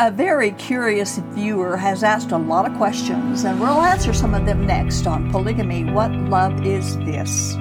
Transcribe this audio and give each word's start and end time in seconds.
A 0.00 0.12
very 0.12 0.52
curious 0.52 1.18
viewer 1.18 1.76
has 1.76 2.04
asked 2.04 2.30
a 2.30 2.38
lot 2.38 2.70
of 2.70 2.76
questions, 2.76 3.42
and 3.42 3.60
we'll 3.60 3.80
answer 3.80 4.14
some 4.14 4.32
of 4.32 4.46
them 4.46 4.64
next 4.64 5.08
on 5.08 5.28
Polygamy. 5.32 5.90
What 5.90 6.12
Love 6.12 6.64
Is 6.64 6.96
This? 6.98 7.56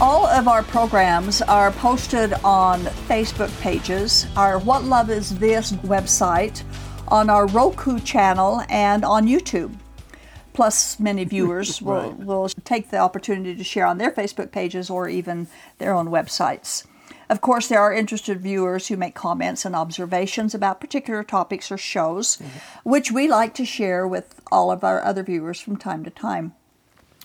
All 0.00 0.28
of 0.28 0.46
our 0.46 0.62
programs 0.62 1.42
are 1.42 1.72
posted 1.72 2.32
on 2.44 2.82
Facebook 3.08 3.50
pages, 3.60 4.28
our 4.36 4.60
What 4.60 4.84
Love 4.84 5.10
Is 5.10 5.36
This 5.36 5.72
website, 5.72 6.62
on 7.08 7.28
our 7.28 7.48
Roku 7.48 7.98
channel, 7.98 8.62
and 8.68 9.04
on 9.04 9.26
YouTube 9.26 9.76
plus 10.56 10.98
many 10.98 11.24
viewers 11.36 11.80
will, 11.80 12.10
right. 12.10 12.18
will 12.18 12.48
take 12.64 12.90
the 12.90 12.98
opportunity 12.98 13.54
to 13.54 13.62
share 13.62 13.86
on 13.86 13.98
their 13.98 14.10
Facebook 14.10 14.50
pages 14.50 14.90
or 14.90 15.08
even 15.08 15.46
their 15.78 15.94
own 15.94 16.08
websites. 16.08 16.84
Of 17.28 17.40
course, 17.40 17.68
there 17.68 17.80
are 17.80 17.92
interested 17.92 18.40
viewers 18.40 18.88
who 18.88 18.96
make 18.96 19.14
comments 19.14 19.64
and 19.64 19.74
observations 19.74 20.54
about 20.54 20.80
particular 20.80 21.22
topics 21.22 21.70
or 21.70 21.76
shows, 21.76 22.36
mm-hmm. 22.36 22.90
which 22.90 23.12
we 23.12 23.28
like 23.28 23.54
to 23.54 23.64
share 23.64 24.06
with 24.06 24.40
all 24.50 24.70
of 24.70 24.82
our 24.82 25.02
other 25.04 25.22
viewers 25.22 25.60
from 25.60 25.76
time 25.76 26.04
to 26.04 26.10
time 26.10 26.54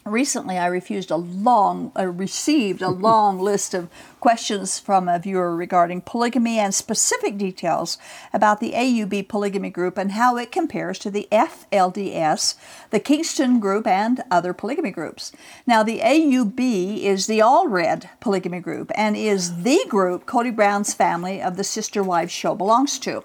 recently 0.06 0.58
I 0.58 0.66
refused 0.66 1.12
a 1.12 1.16
long, 1.16 1.92
uh, 1.98 2.08
received 2.08 2.82
a 2.82 2.90
long 3.08 3.40
list 3.40 3.74
of 3.74 3.90
questions 4.20 4.80
from 4.80 5.08
a 5.08 5.20
viewer 5.20 5.56
regarding 5.56 6.02
polygamy 6.02 6.60
and 6.60 6.74
specific 6.74 7.38
details 7.38 7.98
about 8.34 8.60
the 8.60 8.74
AUB 8.74 9.28
polygamy 9.28 9.70
group 9.70 9.98
and 9.98 10.14
how 10.14 10.38
it 10.38 10.52
compares 10.52 11.00
to 11.00 11.12
the 11.12 11.28
FLDS, 11.32 12.56
the 12.90 13.00
Kingston 13.00 13.60
group, 13.60 13.88
and 13.88 14.24
other 14.30 14.54
polygamy 14.54 14.92
groups. 14.92 15.32
Now, 15.66 15.84
the 15.84 16.00
AUB 16.00 17.04
is 17.04 17.28
the 17.28 17.40
Allred 17.40 18.10
polygamy 18.20 18.60
group 18.60 18.92
and 18.96 19.16
is 19.16 19.64
the 19.64 19.84
group 19.88 20.26
Cody 20.26 20.52
Brown's 20.52 20.94
family 20.94 21.42
of 21.42 21.58
the 21.58 21.64
Sister 21.64 22.04
Wives 22.04 22.32
show 22.32 22.56
belongs 22.56 23.00
to. 23.00 23.24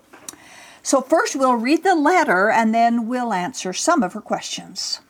So, 0.83 1.01
first 1.01 1.35
we'll 1.35 1.57
read 1.57 1.83
the 1.83 1.97
letter 1.97 2.49
and 2.49 2.75
then 2.75 3.09
we'll 3.09 3.33
answer 3.33 3.73
some 3.73 4.03
of 4.03 4.13
her 4.13 4.21
questions. 4.21 5.01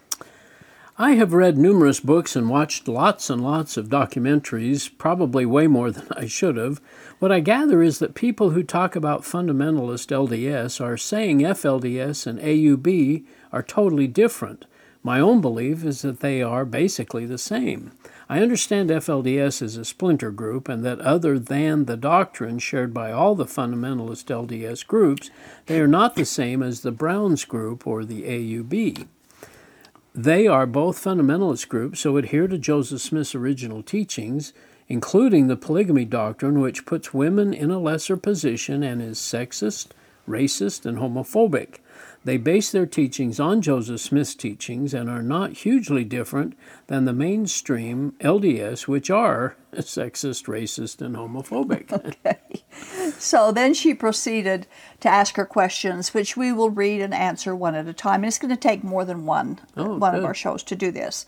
I 0.98 1.12
have 1.16 1.34
read 1.34 1.58
numerous 1.58 2.00
books 2.00 2.36
and 2.36 2.48
watched 2.48 2.88
lots 2.88 3.28
and 3.28 3.44
lots 3.44 3.76
of 3.76 3.90
documentaries, 3.90 4.90
probably 4.96 5.44
way 5.44 5.66
more 5.66 5.90
than 5.90 6.06
I 6.16 6.24
should 6.24 6.56
have. 6.56 6.80
What 7.18 7.30
I 7.30 7.40
gather 7.40 7.82
is 7.82 7.98
that 7.98 8.14
people 8.14 8.50
who 8.50 8.62
talk 8.62 8.96
about 8.96 9.20
fundamentalist 9.20 10.08
LDS 10.08 10.80
are 10.80 10.96
saying 10.96 11.40
FLDS 11.40 12.26
and 12.26 12.40
AUB 12.40 13.24
are 13.52 13.62
totally 13.62 14.06
different. 14.06 14.64
My 15.02 15.20
own 15.20 15.42
belief 15.42 15.84
is 15.84 16.00
that 16.00 16.20
they 16.20 16.40
are 16.40 16.64
basically 16.64 17.26
the 17.26 17.36
same. 17.36 17.92
I 18.30 18.40
understand 18.40 18.88
FLDS 18.88 19.60
is 19.60 19.76
a 19.76 19.84
splinter 19.84 20.30
group 20.30 20.66
and 20.66 20.82
that 20.82 21.00
other 21.00 21.38
than 21.38 21.84
the 21.84 21.98
doctrine 21.98 22.58
shared 22.58 22.94
by 22.94 23.12
all 23.12 23.34
the 23.34 23.44
fundamentalist 23.44 24.24
LDS 24.34 24.86
groups, 24.86 25.28
they 25.66 25.78
are 25.78 25.86
not 25.86 26.14
the 26.14 26.24
same 26.24 26.62
as 26.62 26.80
the 26.80 26.90
Browns 26.90 27.44
group 27.44 27.86
or 27.86 28.02
the 28.06 28.22
AUB. 28.22 29.06
They 30.18 30.46
are 30.46 30.66
both 30.66 31.04
fundamentalist 31.04 31.68
groups, 31.68 32.00
so 32.00 32.16
adhere 32.16 32.48
to 32.48 32.56
Joseph 32.56 33.02
Smith's 33.02 33.34
original 33.34 33.82
teachings, 33.82 34.54
including 34.88 35.46
the 35.46 35.58
polygamy 35.58 36.06
doctrine, 36.06 36.58
which 36.58 36.86
puts 36.86 37.12
women 37.12 37.52
in 37.52 37.70
a 37.70 37.78
lesser 37.78 38.16
position 38.16 38.82
and 38.82 39.02
is 39.02 39.18
sexist, 39.18 39.88
racist, 40.26 40.86
and 40.86 40.96
homophobic. 40.96 41.80
They 42.26 42.38
base 42.38 42.72
their 42.72 42.86
teachings 42.86 43.38
on 43.38 43.62
Joseph 43.62 44.00
Smith's 44.00 44.34
teachings 44.34 44.92
and 44.92 45.08
are 45.08 45.22
not 45.22 45.58
hugely 45.58 46.02
different 46.02 46.58
than 46.88 47.04
the 47.04 47.12
mainstream 47.12 48.14
LDS, 48.18 48.88
which 48.88 49.10
are 49.10 49.54
sexist, 49.74 50.46
racist, 50.46 51.00
and 51.00 51.14
homophobic. 51.14 51.92
okay. 51.92 52.64
So 53.16 53.52
then 53.52 53.74
she 53.74 53.94
proceeded 53.94 54.66
to 55.02 55.08
ask 55.08 55.36
her 55.36 55.46
questions, 55.46 56.14
which 56.14 56.36
we 56.36 56.50
will 56.50 56.70
read 56.70 57.00
and 57.00 57.14
answer 57.14 57.54
one 57.54 57.76
at 57.76 57.86
a 57.86 57.92
time. 57.92 58.24
And 58.24 58.26
it's 58.26 58.38
going 58.38 58.52
to 58.52 58.56
take 58.56 58.82
more 58.82 59.04
than 59.04 59.24
one, 59.24 59.60
oh, 59.76 59.96
one 59.96 60.16
of 60.16 60.24
our 60.24 60.34
shows 60.34 60.64
to 60.64 60.74
do 60.74 60.90
this. 60.90 61.26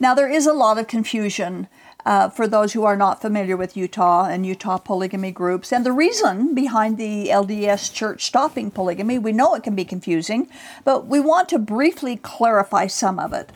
Now, 0.00 0.12
there 0.12 0.28
is 0.28 0.48
a 0.48 0.52
lot 0.52 0.76
of 0.76 0.88
confusion 0.88 1.68
uh, 2.04 2.28
for 2.28 2.46
those 2.46 2.72
who 2.72 2.84
are 2.84 2.96
not 2.96 3.20
familiar 3.20 3.56
with 3.56 3.76
Utah 3.76 4.24
and 4.24 4.46
Utah 4.46 4.78
polygamy 4.78 5.30
groups. 5.30 5.72
And 5.72 5.86
the 5.86 5.92
reason 5.92 6.54
behind 6.54 6.98
the 6.98 7.28
LDS 7.28 7.92
church 7.92 8.24
stopping 8.24 8.70
polygamy, 8.70 9.18
we 9.18 9.32
know 9.32 9.54
it 9.54 9.62
can 9.62 9.74
be 9.74 9.84
confusing, 9.84 10.48
but 10.84 11.06
we 11.06 11.20
want 11.20 11.48
to 11.50 11.58
briefly 11.58 12.16
clarify 12.16 12.86
some 12.86 13.18
of 13.18 13.32
it. 13.32 13.52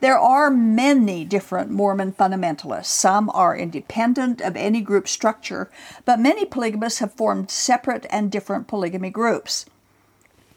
There 0.00 0.18
are 0.18 0.50
many 0.50 1.24
different 1.24 1.70
Mormon 1.70 2.12
fundamentalists. 2.12 2.86
Some 2.86 3.30
are 3.30 3.56
independent 3.56 4.40
of 4.40 4.56
any 4.56 4.80
group 4.82 5.08
structure, 5.08 5.70
but 6.04 6.20
many 6.20 6.44
polygamists 6.44 6.98
have 6.98 7.14
formed 7.14 7.50
separate 7.50 8.06
and 8.10 8.30
different 8.30 8.66
polygamy 8.66 9.10
groups 9.10 9.64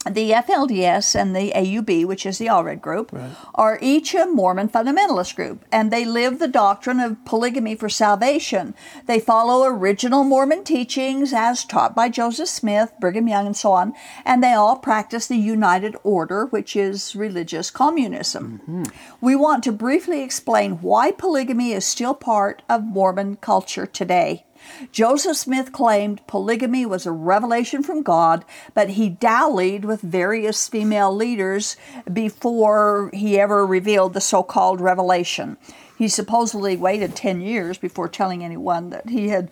the 0.06 0.32
FLDS 0.32 1.16
and 1.16 1.36
the 1.36 1.52
AUB, 1.56 2.06
which 2.06 2.26
is 2.26 2.38
the 2.38 2.48
Allred 2.48 2.82
group, 2.82 3.12
right. 3.12 3.32
are 3.56 3.80
each 3.82 4.14
a 4.14 4.26
Mormon 4.26 4.70
fundamentalist 4.70 5.36
group, 5.36 5.66
and 5.72 5.92
they 5.92 6.06
live 6.06 6.40
the 6.40 6.48
doctrine 6.48 7.00
of 7.00 7.24
polygamy 7.26 7.76
for 7.76 7.90
salvation. 7.90 8.74
They 9.06 9.20
follow 9.20 9.66
original 9.66 10.24
Mormon 10.24 10.64
teachings 10.64 11.34
as 11.34 11.66
taught 11.66 11.96
by 11.96 12.10
Joseph 12.10 12.50
Smith, 12.50 12.94
Brigham 13.00 13.28
Young, 13.28 13.48
and 13.48 13.58
so 13.58 13.72
on, 13.72 13.94
and 14.24 14.44
they 14.44 14.54
all 14.54 14.78
practice 14.78 15.28
the 15.28 15.36
United 15.36 15.96
Order, 16.04 16.46
which 16.46 16.76
is 16.76 17.16
religious 17.16 17.70
communism. 17.70 18.62
Mm-hmm. 18.64 18.84
We 19.20 19.36
want 19.36 19.64
to 19.66 19.72
briefly 19.72 20.22
explain 20.22 20.74
why 20.82 21.12
polygamy 21.12 21.72
is 21.72 21.86
still 21.86 22.14
part 22.14 22.62
of 22.70 22.84
Mormon 22.84 23.38
culture 23.38 23.86
today. 23.86 24.46
Joseph 24.92 25.38
Smith 25.38 25.72
claimed 25.72 26.26
polygamy 26.28 26.86
was 26.86 27.06
a 27.06 27.12
revelation 27.12 27.84
from 27.84 28.04
God, 28.04 28.46
but 28.74 28.92
he 28.92 29.10
dallied 29.10 29.86
with 29.86 30.02
various 30.02 30.68
female 30.68 31.14
leaders 31.14 31.78
before 32.12 33.10
he 33.14 33.40
ever 33.40 33.66
revealed 33.66 34.14
the 34.14 34.22
so 34.22 34.44
called 34.44 34.82
revelation. 34.82 35.58
He 35.98 36.08
supposedly 36.08 36.78
waited 36.78 37.16
10 37.16 37.42
years 37.42 37.78
before 37.78 38.08
telling 38.08 38.44
anyone 38.44 38.92
that 38.92 39.10
he 39.10 39.30
had 39.30 39.50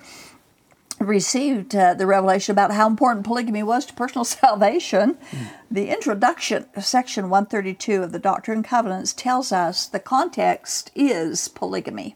received 1.00 1.76
uh, 1.76 1.94
the 1.94 2.06
revelation 2.06 2.52
about 2.52 2.72
how 2.72 2.88
important 2.88 3.26
polygamy 3.26 3.64
was 3.64 3.86
to 3.86 3.94
personal 3.94 4.26
salvation. 4.26 5.18
Mm. 5.32 5.48
The 5.70 5.90
introduction, 5.90 6.66
section 6.80 7.30
132 7.30 8.04
of 8.04 8.12
the 8.12 8.20
Doctrine 8.20 8.60
and 8.60 8.66
Covenants, 8.66 9.14
tells 9.14 9.52
us 9.52 9.86
the 9.88 10.00
context 10.00 10.92
is 10.96 11.48
polygamy. 11.48 12.16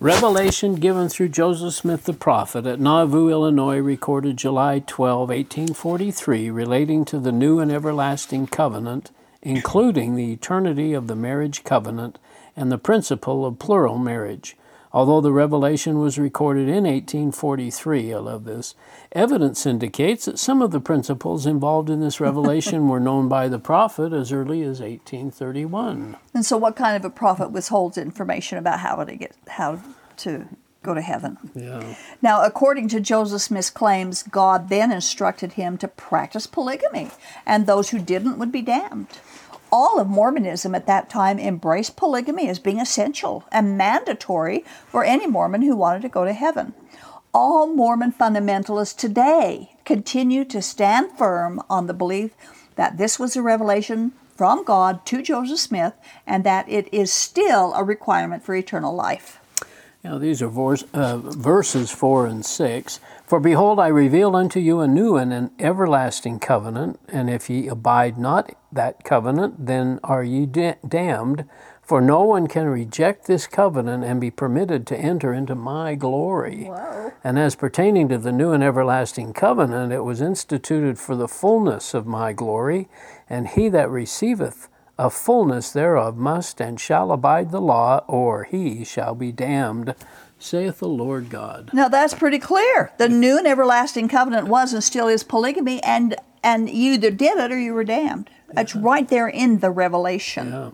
Revelation 0.00 0.76
given 0.76 1.10
through 1.10 1.28
Joseph 1.28 1.74
Smith 1.74 2.04
the 2.04 2.14
prophet 2.14 2.64
at 2.64 2.80
Nauvoo, 2.80 3.28
Illinois, 3.28 3.80
recorded 3.80 4.38
July 4.38 4.78
12, 4.86 5.28
1843, 5.28 6.48
relating 6.48 7.04
to 7.04 7.18
the 7.18 7.30
new 7.30 7.58
and 7.58 7.70
everlasting 7.70 8.46
covenant, 8.46 9.10
including 9.42 10.16
the 10.16 10.32
eternity 10.32 10.94
of 10.94 11.06
the 11.06 11.14
marriage 11.14 11.64
covenant 11.64 12.18
and 12.56 12.72
the 12.72 12.78
principle 12.78 13.44
of 13.44 13.58
plural 13.58 13.98
marriage. 13.98 14.56
Although 14.92 15.20
the 15.20 15.32
revelation 15.32 16.00
was 16.00 16.18
recorded 16.18 16.68
in 16.68 16.84
1843, 16.84 18.12
I 18.12 18.18
love 18.18 18.44
this, 18.44 18.74
evidence 19.12 19.64
indicates 19.64 20.24
that 20.24 20.38
some 20.38 20.60
of 20.60 20.72
the 20.72 20.80
principles 20.80 21.46
involved 21.46 21.88
in 21.88 22.00
this 22.00 22.20
revelation 22.20 22.88
were 22.88 23.00
known 23.00 23.28
by 23.28 23.48
the 23.48 23.58
prophet 23.58 24.12
as 24.12 24.32
early 24.32 24.62
as 24.62 24.80
1831. 24.80 26.16
And 26.34 26.44
so, 26.44 26.56
what 26.56 26.74
kind 26.74 26.96
of 26.96 27.04
a 27.04 27.10
prophet 27.10 27.52
withholds 27.52 27.98
information 27.98 28.58
about 28.58 28.80
how 28.80 29.04
to 29.04 29.14
get 29.14 29.36
how 29.48 29.80
to 30.18 30.48
go 30.82 30.94
to 30.94 31.02
heaven? 31.02 31.38
Yeah. 31.54 31.94
Now, 32.20 32.44
according 32.44 32.88
to 32.88 33.00
Joseph 33.00 33.42
Smith's 33.42 33.70
claims, 33.70 34.24
God 34.24 34.70
then 34.70 34.90
instructed 34.90 35.52
him 35.52 35.78
to 35.78 35.88
practice 35.88 36.48
polygamy, 36.48 37.10
and 37.46 37.66
those 37.66 37.90
who 37.90 38.00
didn't 38.00 38.38
would 38.38 38.50
be 38.50 38.62
damned 38.62 39.20
all 39.72 39.98
of 40.00 40.08
Mormonism 40.08 40.74
at 40.74 40.86
that 40.86 41.08
time 41.08 41.38
embraced 41.38 41.96
polygamy 41.96 42.48
as 42.48 42.58
being 42.58 42.80
essential 42.80 43.44
and 43.52 43.78
mandatory 43.78 44.64
for 44.88 45.04
any 45.04 45.26
Mormon 45.26 45.62
who 45.62 45.76
wanted 45.76 46.02
to 46.02 46.08
go 46.08 46.24
to 46.24 46.32
heaven. 46.32 46.74
All 47.32 47.66
Mormon 47.68 48.12
fundamentalists 48.12 48.96
today 48.96 49.76
continue 49.84 50.44
to 50.46 50.60
stand 50.60 51.16
firm 51.16 51.62
on 51.70 51.86
the 51.86 51.94
belief 51.94 52.32
that 52.76 52.98
this 52.98 53.18
was 53.18 53.36
a 53.36 53.42
revelation 53.42 54.12
from 54.36 54.64
God 54.64 55.04
to 55.06 55.22
Joseph 55.22 55.58
Smith 55.58 55.94
and 56.26 56.44
that 56.44 56.68
it 56.68 56.92
is 56.92 57.12
still 57.12 57.72
a 57.74 57.84
requirement 57.84 58.42
for 58.42 58.54
eternal 58.54 58.94
life. 58.94 59.38
Now, 60.02 60.16
these 60.16 60.40
are 60.40 60.48
verse, 60.48 60.82
uh, 60.94 61.18
verses 61.18 61.90
4 61.90 62.26
and 62.26 62.44
6. 62.44 63.00
For 63.30 63.38
behold, 63.38 63.78
I 63.78 63.86
reveal 63.86 64.34
unto 64.34 64.58
you 64.58 64.80
a 64.80 64.88
new 64.88 65.14
and 65.14 65.32
an 65.32 65.52
everlasting 65.60 66.40
covenant, 66.40 66.98
and 67.06 67.30
if 67.30 67.48
ye 67.48 67.68
abide 67.68 68.18
not 68.18 68.50
that 68.72 69.04
covenant, 69.04 69.66
then 69.66 70.00
are 70.02 70.24
ye 70.24 70.46
da- 70.46 70.78
damned. 70.88 71.44
For 71.80 72.00
no 72.00 72.24
one 72.24 72.48
can 72.48 72.66
reject 72.66 73.28
this 73.28 73.46
covenant 73.46 74.02
and 74.02 74.20
be 74.20 74.32
permitted 74.32 74.84
to 74.88 74.98
enter 74.98 75.32
into 75.32 75.54
my 75.54 75.94
glory. 75.94 76.64
Whoa. 76.64 77.12
And 77.22 77.38
as 77.38 77.54
pertaining 77.54 78.08
to 78.08 78.18
the 78.18 78.32
new 78.32 78.50
and 78.50 78.64
everlasting 78.64 79.32
covenant, 79.32 79.92
it 79.92 80.02
was 80.02 80.20
instituted 80.20 80.98
for 80.98 81.14
the 81.14 81.28
fullness 81.28 81.94
of 81.94 82.08
my 82.08 82.32
glory, 82.32 82.88
and 83.28 83.46
he 83.46 83.68
that 83.68 83.90
receiveth 83.90 84.68
a 84.98 85.08
fullness 85.08 85.70
thereof 85.70 86.16
must 86.16 86.60
and 86.60 86.80
shall 86.80 87.12
abide 87.12 87.52
the 87.52 87.60
law, 87.60 88.04
or 88.08 88.42
he 88.42 88.82
shall 88.82 89.14
be 89.14 89.30
damned, 89.30 89.94
saith 90.40 90.78
the 90.78 90.88
Lord 90.88 91.30
God. 91.30 91.70
Now 91.72 91.88
that's 91.88 92.14
pretty 92.14 92.38
clear. 92.38 92.92
The 92.98 93.08
new 93.08 93.38
and 93.38 93.46
everlasting 93.46 94.08
covenant 94.08 94.48
was 94.48 94.72
and 94.72 94.82
still 94.82 95.06
is 95.06 95.22
polygamy, 95.22 95.82
and 95.82 96.16
and 96.42 96.68
you 96.68 96.94
either 96.94 97.10
did 97.10 97.38
it 97.38 97.52
or 97.52 97.58
you 97.58 97.74
were 97.74 97.84
damned. 97.84 98.30
That's 98.52 98.74
right 98.74 99.08
there 99.08 99.28
in 99.28 99.60
the 99.60 99.70
Revelation. 99.70 100.50
Yeah. 100.50 100.70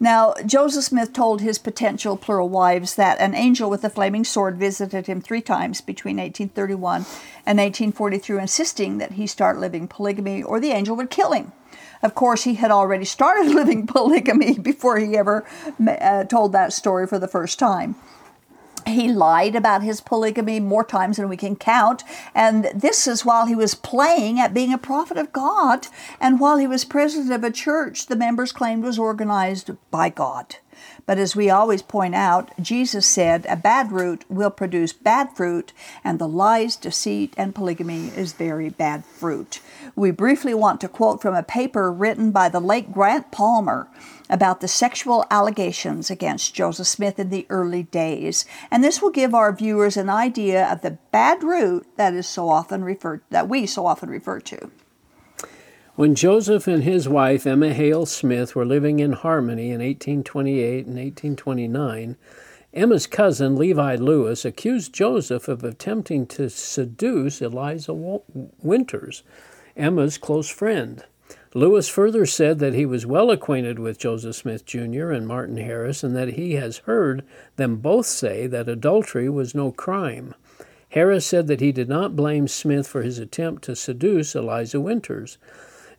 Now, 0.00 0.34
Joseph 0.44 0.82
Smith 0.82 1.12
told 1.12 1.40
his 1.40 1.60
potential 1.60 2.16
plural 2.16 2.48
wives 2.48 2.96
that 2.96 3.20
an 3.20 3.36
angel 3.36 3.70
with 3.70 3.84
a 3.84 3.88
flaming 3.88 4.24
sword 4.24 4.56
visited 4.56 5.06
him 5.06 5.20
three 5.20 5.40
times 5.40 5.80
between 5.80 6.16
1831 6.16 7.06
and 7.46 7.58
1843, 7.60 8.40
insisting 8.40 8.98
that 8.98 9.12
he 9.12 9.28
start 9.28 9.60
living 9.60 9.86
polygamy 9.86 10.42
or 10.42 10.58
the 10.58 10.72
angel 10.72 10.96
would 10.96 11.08
kill 11.08 11.30
him. 11.30 11.52
Of 12.02 12.16
course, 12.16 12.42
he 12.42 12.54
had 12.54 12.72
already 12.72 13.04
started 13.04 13.46
living 13.54 13.86
polygamy 13.86 14.58
before 14.58 14.98
he 14.98 15.16
ever 15.16 15.44
uh, 15.86 16.24
told 16.24 16.50
that 16.50 16.72
story 16.72 17.06
for 17.06 17.20
the 17.20 17.28
first 17.28 17.60
time. 17.60 17.94
He 18.86 19.12
lied 19.12 19.54
about 19.54 19.82
his 19.82 20.00
polygamy 20.00 20.58
more 20.60 20.84
times 20.84 21.16
than 21.16 21.28
we 21.28 21.36
can 21.36 21.56
count, 21.56 22.02
and 22.34 22.64
this 22.74 23.06
is 23.06 23.24
while 23.24 23.46
he 23.46 23.54
was 23.54 23.74
playing 23.74 24.40
at 24.40 24.54
being 24.54 24.72
a 24.72 24.78
prophet 24.78 25.16
of 25.16 25.32
God, 25.32 25.86
and 26.20 26.40
while 26.40 26.56
he 26.56 26.66
was 26.66 26.84
president 26.84 27.32
of 27.32 27.44
a 27.44 27.50
church 27.50 28.06
the 28.06 28.16
members 28.16 28.52
claimed 28.52 28.82
was 28.82 28.98
organized 28.98 29.70
by 29.90 30.08
God. 30.08 30.56
But 31.04 31.18
as 31.18 31.34
we 31.34 31.50
always 31.50 31.82
point 31.82 32.14
out, 32.14 32.50
Jesus 32.60 33.06
said 33.06 33.44
a 33.48 33.56
bad 33.56 33.90
root 33.90 34.24
will 34.28 34.50
produce 34.50 34.92
bad 34.92 35.36
fruit, 35.36 35.72
and 36.04 36.18
the 36.18 36.28
lies, 36.28 36.76
deceit, 36.76 37.34
and 37.36 37.54
polygamy 37.54 38.08
is 38.16 38.32
very 38.32 38.68
bad 38.68 39.04
fruit. 39.04 39.60
We 39.96 40.10
briefly 40.12 40.54
want 40.54 40.80
to 40.80 40.88
quote 40.88 41.20
from 41.20 41.34
a 41.34 41.42
paper 41.42 41.92
written 41.92 42.30
by 42.30 42.48
the 42.48 42.60
late 42.60 42.92
Grant 42.92 43.32
Palmer 43.32 43.88
about 44.30 44.60
the 44.60 44.68
sexual 44.68 45.26
allegations 45.30 46.10
against 46.10 46.54
Joseph 46.54 46.86
Smith 46.86 47.18
in 47.18 47.30
the 47.30 47.46
early 47.50 47.82
days. 47.82 48.46
And 48.70 48.82
this 48.82 49.02
will 49.02 49.10
give 49.10 49.34
our 49.34 49.52
viewers 49.52 49.96
an 49.96 50.08
idea 50.08 50.66
of 50.70 50.82
the 50.82 50.98
bad 51.10 51.42
root 51.42 51.86
that 51.96 52.14
is 52.14 52.26
so 52.26 52.48
often 52.48 52.84
referred 52.84 53.22
that 53.30 53.48
we 53.48 53.66
so 53.66 53.86
often 53.86 54.08
refer 54.08 54.40
to. 54.40 54.70
When 55.94 56.14
Joseph 56.14 56.66
and 56.66 56.84
his 56.84 57.06
wife 57.06 57.46
Emma 57.46 57.74
Hale 57.74 58.06
Smith 58.06 58.56
were 58.56 58.64
living 58.64 58.98
in 58.98 59.12
Harmony 59.12 59.66
in 59.66 59.82
1828 59.82 60.86
and 60.86 60.96
1829, 60.96 62.16
Emma's 62.72 63.06
cousin 63.06 63.56
Levi 63.56 63.96
Lewis 63.96 64.46
accused 64.46 64.94
Joseph 64.94 65.48
of 65.48 65.62
attempting 65.62 66.26
to 66.28 66.48
seduce 66.48 67.42
Eliza 67.42 67.92
Winters, 67.92 69.22
Emma's 69.76 70.16
close 70.16 70.48
friend. 70.48 71.04
Lewis 71.52 71.90
further 71.90 72.24
said 72.24 72.58
that 72.60 72.72
he 72.72 72.86
was 72.86 73.04
well 73.04 73.30
acquainted 73.30 73.78
with 73.78 73.98
Joseph 73.98 74.36
Smith 74.36 74.64
Jr. 74.64 75.10
and 75.10 75.28
Martin 75.28 75.58
Harris 75.58 76.02
and 76.02 76.16
that 76.16 76.28
he 76.28 76.54
has 76.54 76.78
heard 76.78 77.22
them 77.56 77.76
both 77.76 78.06
say 78.06 78.46
that 78.46 78.66
adultery 78.66 79.28
was 79.28 79.54
no 79.54 79.70
crime. 79.70 80.34
Harris 80.88 81.26
said 81.26 81.48
that 81.48 81.60
he 81.60 81.70
did 81.70 81.90
not 81.90 82.16
blame 82.16 82.48
Smith 82.48 82.88
for 82.88 83.02
his 83.02 83.18
attempt 83.18 83.62
to 83.64 83.76
seduce 83.76 84.34
Eliza 84.34 84.80
Winters. 84.80 85.36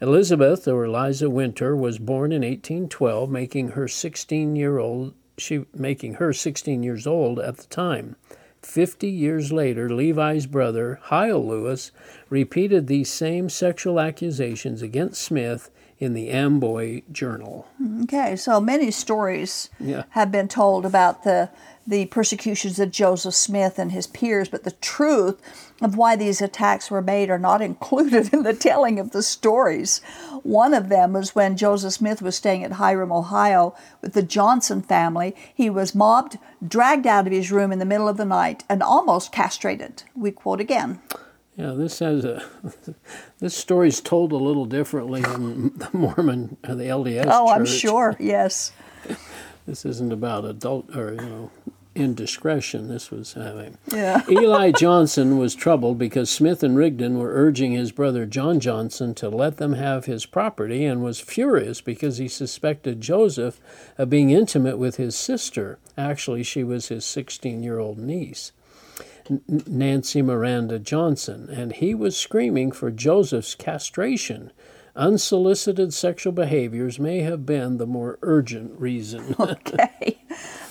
Elizabeth, 0.02 0.68
or 0.68 0.86
Eliza 0.86 1.30
Winter, 1.30 1.76
was 1.76 1.98
born 2.00 2.32
in 2.32 2.42
1812, 2.42 3.30
making 3.30 3.70
her 3.70 3.88
16 3.88 4.56
year 4.56 4.78
old 4.80 5.14
she 5.38 5.66
making 5.74 6.16
her 6.16 6.32
16 6.32 6.84
years 6.84 7.08
old 7.08 7.40
at 7.40 7.58
the 7.58 7.66
time. 7.66 8.16
Fifty 8.62 9.10
years 9.10 9.52
later, 9.52 9.90
Levi's 9.90 10.46
brother, 10.46 11.00
Hiel 11.10 11.46
Lewis, 11.46 11.92
repeated 12.30 12.86
these 12.88 13.12
same 13.12 13.50
sexual 13.50 14.00
accusations 14.00 14.82
against 14.82 15.22
Smith 15.22 15.70
in 16.00 16.14
the 16.14 16.30
Amboy 16.30 17.02
Journal. 17.12 17.68
Okay, 18.04 18.36
so 18.38 18.62
many 18.62 18.90
stories 18.92 19.70
Yeah. 19.80 20.04
have 20.12 20.32
been 20.32 20.48
told 20.48 20.86
about 20.86 21.24
the 21.24 21.50
the 21.86 22.06
persecutions 22.08 22.80
of 22.80 22.92
Joseph 22.92 23.36
Smith 23.36 23.78
and 23.78 23.92
his 23.92 24.08
peers, 24.08 24.48
but 24.48 24.64
the 24.64 24.72
truth 24.72 25.42
of 25.82 25.98
why 25.98 26.16
these 26.16 26.42
attacks 26.42 26.90
were 26.90 27.02
made 27.02 27.30
are 27.30 27.40
not 27.40 27.62
included 27.70 28.34
in 28.34 28.44
the 28.44 28.54
telling 28.54 29.00
of 29.00 29.12
the 29.12 29.24
stories. 29.24 30.00
One 30.44 30.74
of 30.74 30.90
them 30.90 31.14
was 31.14 31.36
when 31.36 31.58
Joseph 31.58 31.94
Smith 31.94 32.22
was 32.22 32.36
staying 32.36 32.64
at 32.64 32.74
Hiram, 32.74 33.12
Ohio 33.12 33.76
with 34.02 34.14
the 34.14 34.24
Johnson 34.24 34.82
family. 34.82 35.36
He 35.54 35.70
was 35.70 35.96
mobbed, 35.96 36.38
dragged 36.66 37.08
out 37.08 37.28
of 37.28 37.34
his 37.34 37.52
room 37.52 37.72
in 37.72 37.80
the 37.80 37.86
middle 37.86 38.08
of 38.08 38.18
the 38.18 38.26
night, 38.26 38.64
and 38.70 38.82
almost 38.82 39.32
castrated. 39.32 40.04
We 40.16 40.32
quote 40.32 40.62
again. 40.62 41.02
Yeah, 41.58 41.74
this 41.74 42.00
has 42.00 42.26
a 42.26 42.44
this 43.40 43.56
story's 43.56 44.02
told 44.02 44.32
a 44.32 44.38
little 44.38 44.66
differently 44.66 45.22
in 45.22 45.74
the 45.78 45.90
Mormon, 45.94 46.58
uh, 46.64 46.76
the 46.76 46.86
LDS 46.86 47.26
Oh, 47.28 47.50
I'm 47.50 47.66
sure, 47.66 48.16
yes. 48.20 48.72
This 49.66 49.86
isn't 49.86 50.12
about 50.12 50.46
adult 50.46 50.96
or 50.96 51.12
you 51.14 51.22
know 51.22 51.52
indiscretion. 51.96 52.88
This 52.88 53.12
was 53.12 53.34
having. 53.34 53.78
Yeah. 53.94 54.22
Eli 54.30 54.72
Johnson 54.72 55.38
was 55.38 55.54
troubled 55.54 56.00
because 56.00 56.30
Smith 56.30 56.64
and 56.64 56.76
Rigdon 56.76 57.20
were 57.20 57.32
urging 57.32 57.74
his 57.74 57.92
brother 57.92 58.26
John 58.26 58.60
Johnson 58.60 59.14
to 59.16 59.30
let 59.30 59.58
them 59.58 59.74
have 59.74 60.06
his 60.06 60.26
property 60.26 60.84
and 60.84 61.04
was 61.04 61.20
furious 61.20 61.80
because 61.80 62.18
he 62.18 62.28
suspected 62.28 63.02
Joseph 63.02 63.60
of 63.98 64.10
being 64.10 64.32
intimate 64.32 64.80
with 64.80 64.96
his 64.96 65.16
sister. 65.16 65.78
Actually, 65.96 66.42
she 66.42 66.64
was 66.64 66.88
his 66.88 67.06
16 67.06 67.62
year 67.62 67.78
old 67.78 68.00
niece. 68.00 68.52
Nancy 69.48 70.22
Miranda 70.22 70.80
Johnson, 70.80 71.50
and 71.50 71.74
he 71.74 71.94
was 71.94 72.18
screaming 72.18 72.72
for 72.72 72.92
Joseph's 72.92 73.56
castration. 73.56 74.52
Unsolicited 74.96 75.92
sexual 75.92 76.32
behaviors 76.32 77.00
may 77.00 77.22
have 77.22 77.48
been 77.48 77.78
the 77.78 77.88
more 77.88 78.20
urgent 78.22 78.80
reason. 78.80 79.36
Okay. 79.44 80.20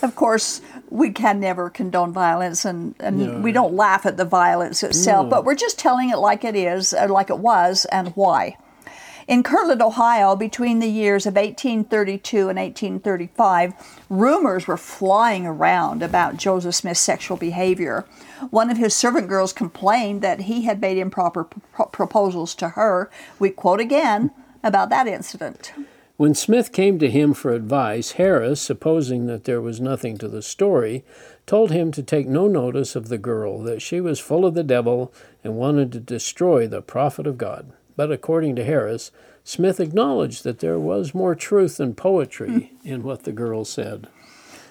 Of 0.02 0.16
course, 0.16 0.60
we 0.90 1.10
can 1.10 1.38
never 1.38 1.70
condone 1.70 2.12
violence 2.12 2.64
and, 2.64 2.94
and 2.98 3.44
we 3.44 3.52
don't 3.52 3.74
laugh 3.74 4.04
at 4.04 4.16
the 4.16 4.24
violence 4.24 4.82
itself, 4.82 5.30
but 5.30 5.44
we're 5.44 5.54
just 5.54 5.78
telling 5.78 6.10
it 6.10 6.16
like 6.16 6.42
it 6.44 6.56
is, 6.56 6.92
uh, 6.92 7.06
like 7.08 7.30
it 7.30 7.38
was, 7.38 7.84
and 7.86 8.08
why. 8.16 8.56
In 9.28 9.42
Kirtland, 9.42 9.80
Ohio, 9.80 10.34
between 10.34 10.80
the 10.80 10.88
years 10.88 11.26
of 11.26 11.34
1832 11.34 12.48
and 12.48 12.58
1835, 12.58 13.72
rumors 14.08 14.66
were 14.66 14.76
flying 14.76 15.46
around 15.46 16.02
about 16.02 16.36
Joseph 16.36 16.74
Smith's 16.74 17.00
sexual 17.00 17.36
behavior. 17.36 18.04
One 18.50 18.70
of 18.70 18.78
his 18.78 18.96
servant 18.96 19.28
girls 19.28 19.52
complained 19.52 20.22
that 20.22 20.40
he 20.42 20.62
had 20.62 20.80
made 20.80 20.98
improper 20.98 21.44
pro- 21.44 21.86
proposals 21.86 22.54
to 22.56 22.70
her. 22.70 23.10
We 23.38 23.50
quote 23.50 23.80
again 23.80 24.32
about 24.64 24.90
that 24.90 25.06
incident. 25.06 25.72
When 26.16 26.34
Smith 26.34 26.72
came 26.72 26.98
to 26.98 27.10
him 27.10 27.32
for 27.32 27.52
advice, 27.52 28.12
Harris, 28.12 28.60
supposing 28.60 29.26
that 29.26 29.44
there 29.44 29.60
was 29.60 29.80
nothing 29.80 30.19
to 30.19 30.28
the 30.28 30.42
story, 30.42 31.04
told 31.46 31.70
him 31.70 31.90
to 31.92 32.02
take 32.02 32.28
no 32.28 32.46
notice 32.48 32.94
of 32.94 33.08
the 33.08 33.19
girl, 33.19 33.60
that 33.62 33.82
she 33.82 34.00
was 34.00 34.20
full 34.20 34.44
of 34.44 34.55
the 34.55 34.62
devil 34.62 35.12
and 35.43 35.56
wanted 35.56 35.91
to 35.93 36.00
destroy 36.00 36.67
the 36.67 36.82
prophet 36.82 37.26
of 37.26 37.38
God. 37.38 37.72
But 37.96 38.11
according 38.11 38.56
to 38.56 38.65
Harris, 38.65 39.11
Smith 39.44 39.81
acknowledged 39.81 40.44
that 40.44 40.61
there 40.61 40.79
was 40.79 41.15
more 41.15 41.34
truth 41.34 41.79
than 41.79 41.94
poetry 41.94 42.72
in 42.84 43.03
what 43.03 43.25
the 43.25 43.32
girl 43.32 43.65
said. 43.65 44.08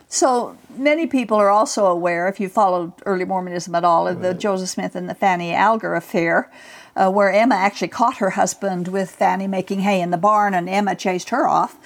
So 0.07 0.57
many 0.75 1.07
people 1.07 1.37
are 1.37 1.49
also 1.49 1.85
aware, 1.85 2.27
if 2.27 2.37
you 2.37 2.49
followed 2.49 2.91
early 3.05 3.23
Mormonism 3.23 3.73
at 3.75 3.85
all, 3.85 4.09
of 4.09 4.21
the 4.21 4.33
Joseph 4.33 4.67
Smith 4.67 4.93
and 4.93 5.09
the 5.09 5.15
Fanny 5.15 5.53
Alger 5.53 5.95
affair, 5.95 6.51
uh, 6.97 7.09
where 7.09 7.31
Emma 7.31 7.55
actually 7.55 7.87
caught 7.87 8.17
her 8.17 8.31
husband 8.31 8.89
with 8.89 9.09
Fanny 9.09 9.47
making 9.47 9.79
hay 9.79 10.01
in 10.01 10.11
the 10.11 10.17
barn 10.17 10.53
and 10.53 10.67
Emma 10.67 10.95
chased 10.95 11.29
her 11.29 11.47
off. 11.47 11.77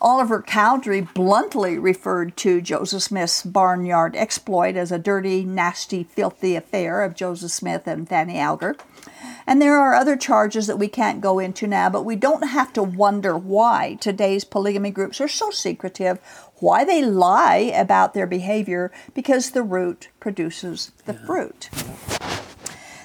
Oliver 0.00 0.40
Cowdery 0.40 1.02
bluntly 1.02 1.78
referred 1.78 2.36
to 2.38 2.62
Joseph 2.62 3.02
Smith's 3.02 3.42
barnyard 3.42 4.16
exploit 4.16 4.76
as 4.76 4.90
a 4.90 4.98
dirty, 4.98 5.44
nasty, 5.44 6.04
filthy 6.04 6.56
affair 6.56 7.02
of 7.02 7.14
Joseph 7.14 7.50
Smith 7.50 7.86
and 7.86 8.08
Fanny 8.08 8.38
Alger. 8.38 8.76
And 9.46 9.60
there 9.60 9.78
are 9.78 9.94
other 9.94 10.16
charges 10.16 10.66
that 10.66 10.78
we 10.78 10.88
can't 10.88 11.20
go 11.20 11.38
into 11.38 11.66
now, 11.66 11.90
but 11.90 12.04
we 12.04 12.16
don't 12.16 12.48
have 12.48 12.72
to 12.74 12.82
wonder 12.82 13.36
why 13.36 13.98
today's 14.00 14.44
polygamy 14.44 14.90
groups 14.90 15.20
are 15.20 15.28
so 15.28 15.50
secretive, 15.50 16.18
why 16.56 16.84
they 16.84 17.04
lie 17.04 17.72
about 17.74 18.14
their 18.14 18.26
behavior, 18.26 18.90
because 19.12 19.50
the 19.50 19.62
root 19.62 20.08
produces 20.18 20.92
the 21.04 21.14
fruit. 21.14 21.68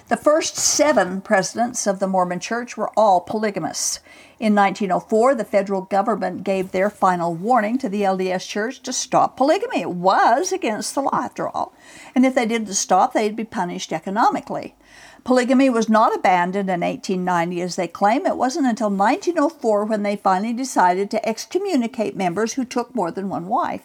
The 0.09 0.17
first 0.17 0.55
seven 0.55 1.21
presidents 1.21 1.85
of 1.85 1.99
the 1.99 2.07
Mormon 2.07 2.39
Church 2.39 2.75
were 2.75 2.89
all 2.97 3.21
polygamists. 3.21 3.99
In 4.39 4.55
1904, 4.55 5.35
the 5.35 5.45
federal 5.45 5.81
government 5.81 6.43
gave 6.43 6.71
their 6.71 6.89
final 6.89 7.35
warning 7.35 7.77
to 7.77 7.89
the 7.89 8.01
LDS 8.01 8.47
Church 8.47 8.81
to 8.81 8.91
stop 8.91 9.37
polygamy. 9.37 9.81
It 9.81 9.91
was 9.91 10.51
against 10.51 10.95
the 10.95 11.01
law, 11.01 11.11
after 11.13 11.47
all. 11.47 11.75
And 12.15 12.25
if 12.25 12.33
they 12.33 12.47
didn't 12.47 12.73
stop, 12.73 13.13
they'd 13.13 13.35
be 13.35 13.43
punished 13.43 13.93
economically. 13.93 14.75
Polygamy 15.23 15.69
was 15.69 15.89
not 15.89 16.15
abandoned 16.15 16.69
in 16.69 16.81
1890 16.81 17.61
as 17.61 17.75
they 17.75 17.87
claim. 17.87 18.25
It 18.25 18.37
wasn't 18.37 18.67
until 18.67 18.89
1904 18.89 19.85
when 19.85 20.03
they 20.03 20.15
finally 20.15 20.53
decided 20.53 21.11
to 21.11 21.27
excommunicate 21.27 22.15
members 22.15 22.53
who 22.53 22.65
took 22.65 22.95
more 22.95 23.11
than 23.11 23.29
one 23.29 23.47
wife. 23.47 23.83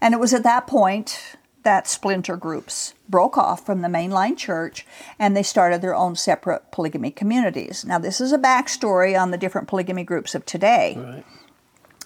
And 0.00 0.14
it 0.14 0.20
was 0.20 0.32
at 0.32 0.44
that 0.44 0.66
point 0.66 1.36
that 1.64 1.88
splinter 1.88 2.36
groups 2.36 2.94
broke 3.08 3.36
off 3.36 3.66
from 3.66 3.82
the 3.82 3.88
mainline 3.88 4.36
church 4.36 4.86
and 5.18 5.36
they 5.36 5.42
started 5.42 5.82
their 5.82 5.94
own 5.94 6.16
separate 6.16 6.70
polygamy 6.70 7.10
communities. 7.10 7.84
Now, 7.84 7.98
this 7.98 8.20
is 8.20 8.32
a 8.32 8.38
backstory 8.38 9.20
on 9.20 9.30
the 9.30 9.38
different 9.38 9.68
polygamy 9.68 10.04
groups 10.04 10.34
of 10.34 10.46
today. 10.46 10.96
Right. 10.96 11.24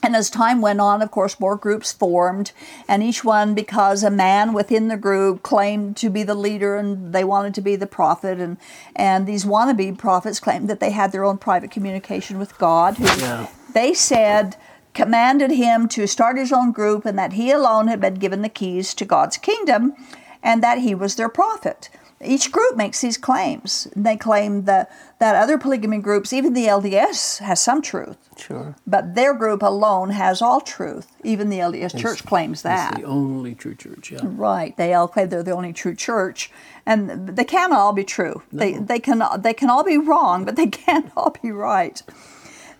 And 0.05 0.17
as 0.17 0.31
time 0.31 0.61
went 0.61 0.81
on, 0.81 1.01
of 1.01 1.13
course, 1.13 1.39
more 1.39 1.55
groups 1.55 1.93
formed, 1.93 2.51
and 2.89 3.03
each 3.05 3.23
one 3.23 3.55
because 3.55 4.03
a 4.03 4.11
man 4.11 4.53
within 4.53 4.89
the 4.89 4.97
group 4.97 5.43
claimed 5.45 5.97
to 5.99 6.11
be 6.11 6.25
the 6.25 6.35
leader 6.35 6.77
and 6.77 7.13
they 7.13 7.23
wanted 7.23 7.55
to 7.55 7.61
be 7.61 7.77
the 7.77 7.87
prophet, 7.87 8.39
and, 8.41 8.57
and 8.97 9.27
these 9.29 9.45
wannabe 9.45 9.97
prophets 9.97 10.41
claimed 10.41 10.69
that 10.69 10.81
they 10.81 10.91
had 10.91 11.13
their 11.13 11.25
own 11.25 11.39
private 11.39 11.71
communication 11.71 12.39
with 12.39 12.59
God, 12.59 12.97
who 12.97 13.05
Yeah. 13.23 13.47
they 13.75 13.95
said 13.95 14.57
commanded 14.95 15.51
him 15.53 15.89
to 15.89 16.07
start 16.07 16.37
his 16.37 16.53
own 16.53 16.73
group 16.73 17.07
and 17.07 17.19
that 17.19 17.33
he 17.35 17.51
alone 17.51 17.87
had 17.87 18.01
been 18.01 18.17
given 18.17 18.43
the 18.43 18.49
keys 18.49 18.93
to 18.95 19.05
God's 19.07 19.37
kingdom 19.39 19.95
and 20.43 20.63
that 20.63 20.79
he 20.79 20.95
was 20.95 21.15
their 21.15 21.29
prophet. 21.31 21.89
Each 22.25 22.53
group 22.53 22.77
makes 22.77 23.01
these 23.01 23.17
claims. 23.17 23.89
They 23.97 24.17
claim 24.17 24.65
that, 24.65 24.91
that 25.19 25.35
other 25.35 25.59
polygamy 25.59 25.99
groups, 25.99 26.33
even 26.33 26.53
the 26.53 26.67
LDS, 26.67 27.39
has 27.39 27.61
some 27.61 27.83
truth. 27.83 28.17
Sure. 28.37 28.77
But 28.87 29.15
their 29.15 29.35
group 29.35 29.63
alone 29.63 30.11
has 30.11 30.41
all 30.41 30.61
truth. 30.61 31.09
Even 31.25 31.51
the 31.51 31.59
LDS 31.59 31.99
Church 31.99 32.25
claims 32.25 32.59
It's 32.59 32.63
that. 32.63 32.97
the 32.97 33.05
only 33.05 33.55
true 33.55 33.75
church, 33.75 34.11
yeah. 34.13 34.21
Right. 34.23 34.77
They 34.77 34.95
all 34.95 35.09
claim 35.09 35.29
they're 35.29 35.43
the 35.43 35.51
only 35.53 35.73
true 35.73 35.95
church, 35.95 36.51
and 36.87 37.29
they 37.29 37.45
can't 37.45 37.73
all 37.73 37.93
be 37.93 38.05
true. 38.05 38.43
They 38.53 38.75
they 38.75 38.99
can 38.99 39.23
they 39.39 39.55
can 39.55 39.71
all 39.71 39.85
be 39.85 39.99
wrong, 39.99 40.45
but 40.45 40.57
they 40.57 40.67
can't 40.85 41.11
all 41.17 41.35
be 41.43 41.51
right. 41.51 42.03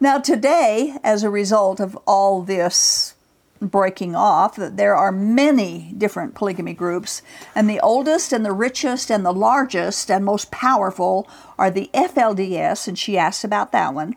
Now 0.01 0.19
today, 0.19 0.97
as 1.05 1.23
a 1.23 1.31
result 1.31 1.79
of 1.81 1.97
all 2.07 2.43
this 2.43 3.15
breaking 3.71 4.15
off, 4.15 4.57
that 4.57 4.77
there 4.77 4.97
are 4.97 5.13
many 5.13 5.95
different 5.97 6.35
polygamy 6.35 6.75
groups, 6.75 7.23
and 7.55 7.69
the 7.69 7.81
oldest 7.81 8.33
and 8.33 8.45
the 8.45 8.53
richest 8.53 9.11
and 9.11 9.25
the 9.25 9.33
largest 9.33 10.11
and 10.11 10.25
most 10.25 10.51
powerful 10.51 11.29
are 11.59 11.71
the 11.71 11.91
FLDS, 11.95 12.89
and 12.89 12.99
she 12.99 13.17
asked 13.17 13.45
about 13.45 13.73
that 13.73 13.95
one, 13.95 14.17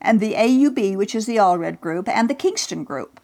and 0.00 0.20
the 0.20 0.34
AUB, 0.34 0.96
which 0.96 1.14
is 1.14 1.26
the 1.26 1.36
Allred 1.36 1.80
group, 1.80 2.08
and 2.08 2.28
the 2.28 2.34
Kingston 2.34 2.84
group. 2.84 3.20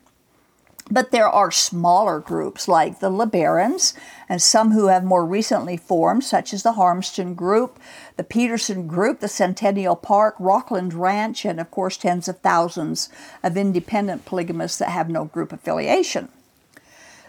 But 0.88 1.10
there 1.10 1.28
are 1.28 1.50
smaller 1.50 2.20
groups 2.20 2.68
like 2.68 3.00
the 3.00 3.10
LeBarons 3.10 3.92
and 4.28 4.40
some 4.40 4.70
who 4.70 4.86
have 4.86 5.02
more 5.02 5.26
recently 5.26 5.76
formed, 5.76 6.22
such 6.22 6.54
as 6.54 6.62
the 6.62 6.74
Harmston 6.74 7.34
Group, 7.34 7.80
the 8.16 8.24
Peterson 8.24 8.86
Group, 8.86 9.20
the 9.20 9.28
Centennial 9.28 9.96
Park, 9.96 10.34
Rockland 10.38 10.94
Ranch, 10.94 11.44
and 11.44 11.60
of 11.60 11.70
course 11.70 11.96
tens 11.96 12.28
of 12.28 12.38
thousands 12.38 13.08
of 13.42 13.56
independent 13.56 14.24
polygamists 14.24 14.78
that 14.78 14.90
have 14.90 15.08
no 15.08 15.26
group 15.26 15.52
affiliation. 15.52 16.28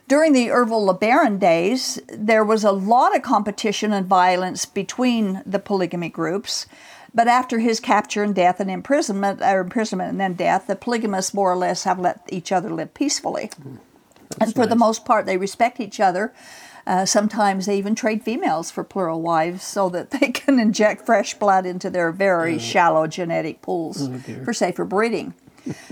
During 0.08 0.32
the 0.32 0.48
Ervil 0.48 0.88
LeBaron 0.88 1.38
days, 1.38 2.00
there 2.08 2.46
was 2.46 2.63
a 2.63 2.72
lot 2.72 3.13
of 3.13 3.22
competition 3.24 3.91
and 3.91 4.06
violence 4.06 4.65
between 4.65 5.44
the 5.46 5.60
polygamy 5.60 6.08
groups. 6.08 6.65
But 7.13 7.27
after 7.27 7.60
his 7.60 7.79
capture 7.79 8.24
and 8.24 8.34
death 8.34 8.60
and 8.60 8.72
imprisonment, 8.72 9.41
or 9.41 9.60
imprisonment 9.60 10.12
and 10.12 10.20
then 10.20 10.34
death, 10.36 10.67
the 10.67 10.75
polygamists 10.75 11.34
more 11.34 11.51
or 11.51 11.58
less 11.58 11.84
have 11.84 12.00
let 12.00 12.22
each 12.29 12.51
other 12.51 12.70
live 12.70 12.94
peacefully. 12.94 13.50
Hmm. 13.62 13.75
and 14.39 14.53
for 14.53 14.65
the 14.65 14.75
most 14.75 15.03
part, 15.03 15.25
they 15.25 15.38
respect 15.38 15.79
each 15.79 16.00
other. 16.00 16.34
Uh, 16.88 17.06
sometimes 17.06 17.65
they 17.65 17.77
even 17.77 17.94
trade 17.94 18.24
females 18.24 18.72
for 18.72 18.82
plural 18.82 19.22
wives 19.22 19.62
so 19.62 19.89
that 19.89 20.10
they 20.22 20.29
can 20.32 20.58
inject 20.58 21.06
fresh 21.06 21.34
blood 21.34 21.65
into 21.65 21.89
their 21.89 22.12
very 22.13 22.58
shallow 22.58 23.06
genetic 23.06 23.62
pools 23.62 24.08
dear. 24.08 24.44
for 24.46 24.53
safer 24.53 24.86
breeding. 24.86 25.34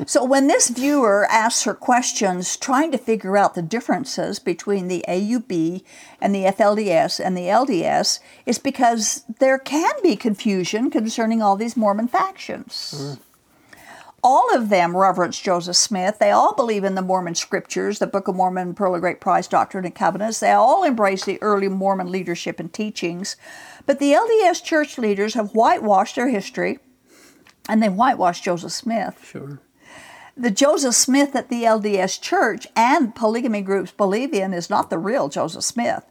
so 0.06 0.24
when 0.24 0.48
this 0.48 0.70
viewer 0.70 1.28
asks 1.30 1.64
her 1.64 1.74
questions 1.74 2.56
trying 2.56 2.94
to 2.94 2.98
figure 2.98 3.36
out 3.36 3.56
the 3.56 3.62
differences 3.62 4.40
between 4.40 4.88
the 4.88 5.04
AUB 5.06 5.84
and 6.22 6.34
the 6.34 6.46
FLDS 6.46 7.20
and 7.20 7.36
the 7.36 7.48
LDS, 7.48 8.20
it's 8.46 8.58
because 8.58 9.26
there 9.40 9.60
can 9.60 9.94
be 10.02 10.16
confusion 10.16 10.90
concerning 10.90 11.42
all 11.42 11.58
these 11.58 11.76
Mormon 11.76 12.08
factions. 12.08 13.20
All 14.28 14.56
of 14.56 14.70
them 14.70 14.98
reverence 14.98 15.40
Joseph 15.40 15.76
Smith. 15.76 16.18
They 16.18 16.32
all 16.32 16.56
believe 16.56 16.84
in 16.84 16.96
the 16.96 17.04
Mormon 17.04 17.36
scriptures, 17.36 18.00
the 18.00 18.08
Book 18.08 18.28
of 18.28 18.36
Mormon, 18.36 18.74
Pearl 18.74 18.96
of 18.96 19.02
Great 19.02 19.22
Price, 19.22 19.48
Doctrine 19.48 19.86
and 19.86 19.94
Covenants. 19.94 20.40
They 20.40 20.50
all 20.50 20.84
embrace 20.84 21.24
the 21.24 21.40
early 21.44 21.68
Mormon 21.68 22.12
leadership 22.12 22.60
and 22.60 22.74
teachings. 22.74 23.36
But 23.86 24.00
the 24.00 24.14
LDS 24.14 24.64
church 24.64 24.98
leaders 24.98 25.36
have 25.36 25.54
whitewashed 25.54 26.16
their 26.16 26.30
history, 26.30 26.80
and 27.70 27.84
they 27.84 27.88
whitewashed 27.88 28.44
Joseph 28.44 28.72
Smith. 28.72 29.24
Sure. 29.24 29.62
The 30.36 30.50
Joseph 30.50 30.96
Smith 30.96 31.32
that 31.34 31.50
the 31.50 31.62
LDS 31.62 32.20
Church 32.20 32.66
and 32.76 33.14
polygamy 33.14 33.62
groups 33.62 33.92
believe 33.92 34.34
in 34.34 34.56
is 34.56 34.72
not 34.72 34.90
the 34.90 34.98
real 34.98 35.30
Joseph 35.30 35.64
Smith. 35.64 36.04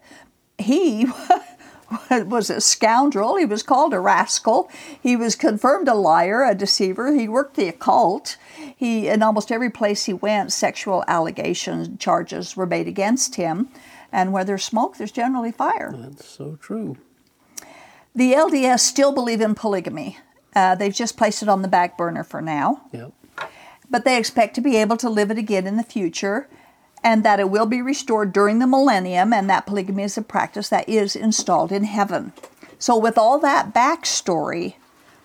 He 0.56 1.08
was 2.26 2.50
a 2.50 2.60
scoundrel. 2.60 3.36
He 3.36 3.44
was 3.44 3.62
called 3.62 3.92
a 3.94 4.00
rascal. 4.00 4.70
He 5.00 5.16
was 5.16 5.34
confirmed 5.36 5.88
a 5.88 5.94
liar, 5.94 6.44
a 6.44 6.54
deceiver. 6.54 7.12
He 7.14 7.28
worked 7.28 7.56
the 7.56 7.68
occult. 7.68 8.36
He, 8.76 9.08
in 9.08 9.22
almost 9.22 9.50
every 9.52 9.70
place 9.70 10.04
he 10.04 10.12
went, 10.12 10.52
sexual 10.52 11.04
allegations, 11.08 11.98
charges 11.98 12.56
were 12.56 12.66
made 12.66 12.88
against 12.88 13.36
him. 13.36 13.68
And 14.12 14.32
where 14.32 14.44
there's 14.44 14.64
smoke, 14.64 14.96
there's 14.96 15.10
generally 15.12 15.50
fire. 15.52 15.92
That's 15.96 16.26
so 16.28 16.56
true. 16.56 16.96
The 18.14 18.32
LDS 18.32 18.80
still 18.80 19.12
believe 19.12 19.40
in 19.40 19.54
polygamy. 19.54 20.18
Uh, 20.54 20.74
they've 20.76 20.94
just 20.94 21.16
placed 21.16 21.42
it 21.42 21.48
on 21.48 21.62
the 21.62 21.68
back 21.68 21.98
burner 21.98 22.22
for 22.22 22.40
now 22.40 22.82
Yep. 22.92 23.12
but 23.90 24.04
they 24.04 24.16
expect 24.16 24.54
to 24.54 24.60
be 24.60 24.76
able 24.76 24.96
to 24.98 25.10
live 25.10 25.32
it 25.32 25.36
again 25.38 25.66
in 25.66 25.76
the 25.76 25.82
future 25.82 26.48
and 27.04 27.22
that 27.22 27.38
it 27.38 27.50
will 27.50 27.66
be 27.66 27.82
restored 27.82 28.32
during 28.32 28.58
the 28.58 28.66
millennium 28.66 29.32
and 29.32 29.48
that 29.48 29.66
polygamy 29.66 30.04
is 30.04 30.16
a 30.16 30.22
practice 30.22 30.70
that 30.70 30.88
is 30.88 31.14
installed 31.14 31.70
in 31.70 31.84
heaven. 31.84 32.32
So, 32.78 32.96
with 32.96 33.18
all 33.18 33.38
that 33.40 33.74
backstory, 33.74 34.74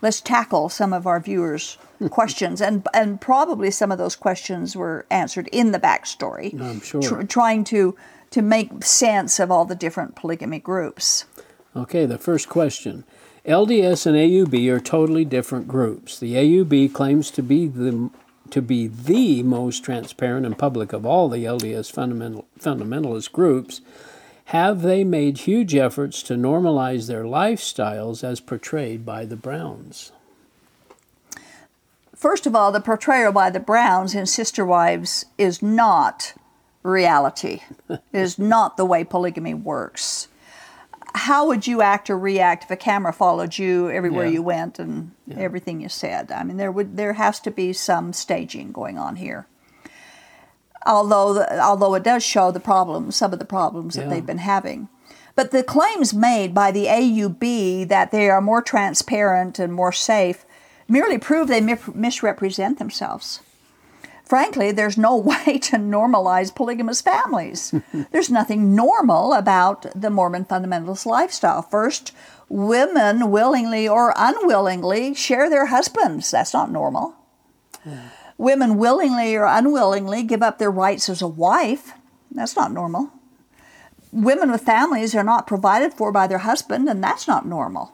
let's 0.02 0.22
tackle 0.22 0.70
some 0.70 0.94
of 0.94 1.08
our 1.08 1.20
viewers' 1.20 1.78
questions. 2.10 2.62
And, 2.62 2.86
and 2.94 3.20
probably 3.20 3.72
some 3.72 3.92
of 3.92 3.98
those 3.98 4.16
questions 4.16 4.76
were 4.76 5.06
answered 5.10 5.48
in 5.52 5.72
the 5.72 5.80
backstory, 5.80 6.60
I'm 6.60 6.82
sure. 6.82 7.02
tr- 7.02 7.24
trying 7.24 7.64
to, 7.66 7.96
to 8.32 8.42
make 8.42 8.84
sense 8.84 9.40
of 9.40 9.50
all 9.50 9.66
the 9.66 9.76
different 9.76 10.16
polygamy 10.16 10.60
groups. 10.60 11.26
Okay, 11.76 12.06
the 12.06 12.18
first 12.18 12.50
question. 12.50 13.06
LDS 13.46 14.06
and 14.06 14.16
AUB 14.16 14.68
are 14.70 14.80
totally 14.80 15.24
different 15.24 15.68
groups. 15.68 16.20
The 16.20 16.36
AUB 16.36 16.94
claims 16.94 17.32
to 17.32 17.42
be 17.42 17.68
the 17.68 18.10
to 18.52 18.62
be 18.62 18.88
the 18.88 19.44
most 19.44 19.84
transparent 19.84 20.46
and 20.46 20.58
public 20.58 20.94
of 20.94 21.06
all 21.06 21.30
the 21.30 21.46
LDS 21.46 21.92
fundamental, 21.92 22.46
fundamentalist 22.60 23.32
groups. 23.32 23.82
Have 24.46 24.82
they 24.82 25.04
made 25.04 25.40
huge 25.40 25.76
efforts 25.76 26.24
to 26.24 26.34
normalize 26.34 27.08
their 27.08 27.24
lifestyles 27.24 28.24
as 28.24 28.40
portrayed 28.40 29.06
by 29.06 29.26
the 29.26 29.36
Browns? 29.36 30.12
First 32.16 32.46
of 32.46 32.56
all, 32.56 32.72
the 32.72 32.82
portrayal 32.82 33.32
by 33.32 33.50
the 33.50 33.60
Browns 33.60 34.14
in 34.14 34.26
Sister 34.26 34.66
Wives 34.66 35.26
is 35.38 35.62
not 35.62 36.34
reality. 36.84 37.62
it 37.90 38.02
is 38.14 38.38
not 38.38 38.76
the 38.76 38.86
way 38.86 39.04
polygamy 39.04 39.54
works. 39.54 40.28
How 41.16 41.48
would 41.48 41.66
you 41.68 41.82
act 41.82 42.10
or 42.10 42.18
react 42.18 42.64
if 42.66 42.72
a 42.72 42.76
camera 42.76 43.12
followed 43.14 43.58
you 43.58 43.90
everywhere 43.90 44.26
Yeah. 44.26 44.32
you 44.34 44.42
went 44.44 44.80
and 44.80 45.12
everything 45.36 45.82
you 45.82 45.90
said? 45.90 46.32
I 46.32 46.44
mean, 46.44 46.58
there 46.58 46.72
would 46.72 46.98
there 46.98 47.14
has 47.14 47.40
to 47.42 47.52
be 47.52 47.74
some 47.74 48.14
staging 48.14 48.72
going 48.72 48.98
on 48.98 49.16
here. 49.16 49.48
Although 50.86 51.34
the, 51.34 51.60
although 51.62 51.94
it 51.96 52.04
does 52.04 52.24
show 52.24 52.52
the 52.52 52.60
problems, 52.60 53.16
some 53.16 53.34
of 53.34 53.40
the 53.40 53.46
problems 53.46 53.96
that 53.96 54.04
Yeah. 54.04 54.10
they've 54.10 54.26
been 54.26 54.38
having. 54.40 54.88
But 55.36 55.52
the 55.52 55.64
claims 55.64 56.14
made 56.14 56.54
by 56.54 56.72
the 56.72 56.88
AUB 56.88 57.86
that 57.86 58.12
they 58.12 58.30
are 58.30 58.42
more 58.42 58.62
transparent 58.62 59.60
and 59.60 59.74
more 59.74 59.92
safe 59.92 60.46
merely 60.88 61.18
prove 61.18 61.48
they 61.48 61.62
mi- 61.62 61.78
misrepresent 61.94 62.78
themselves. 62.80 63.42
Frankly, 64.30 64.72
there's 64.72 64.98
no 64.98 65.18
way 65.48 65.58
to 65.58 65.78
normalize 65.78 66.54
polygamous 66.54 67.02
families. 67.02 67.74
there's 68.12 68.30
nothing 68.30 68.76
normal 68.76 69.34
about 69.34 69.88
the 70.00 70.12
Mormon 70.12 70.46
fundamentalist 70.46 71.08
lifestyle. 71.08 71.64
First, 71.64 72.14
women 72.48 73.32
willingly 73.32 73.90
or 73.90 74.14
unwillingly 74.16 75.16
share 75.16 75.50
their 75.50 75.66
husbands. 75.66 76.30
That's 76.30 76.54
not 76.54 76.72
normal. 76.72 77.16
Hmm. 77.84 77.98
Women 78.38 78.78
willingly 78.78 79.36
or 79.36 79.46
unwillingly 79.46 80.24
give 80.24 80.44
up 80.44 80.60
their 80.60 80.72
rights 80.72 81.10
as 81.10 81.24
a 81.24 81.28
wife. 81.28 81.94
That's 82.32 82.56
not 82.56 82.72
normal. 82.72 83.10
Women 84.12 84.52
with 84.52 84.62
families 84.62 85.16
are 85.16 85.24
not 85.24 85.48
provided 85.48 85.94
for 85.94 86.12
by 86.12 86.28
their 86.28 86.40
husband, 86.40 86.88
and 86.88 87.04
that's 87.04 87.28
not 87.28 87.48
normal. 87.48 87.94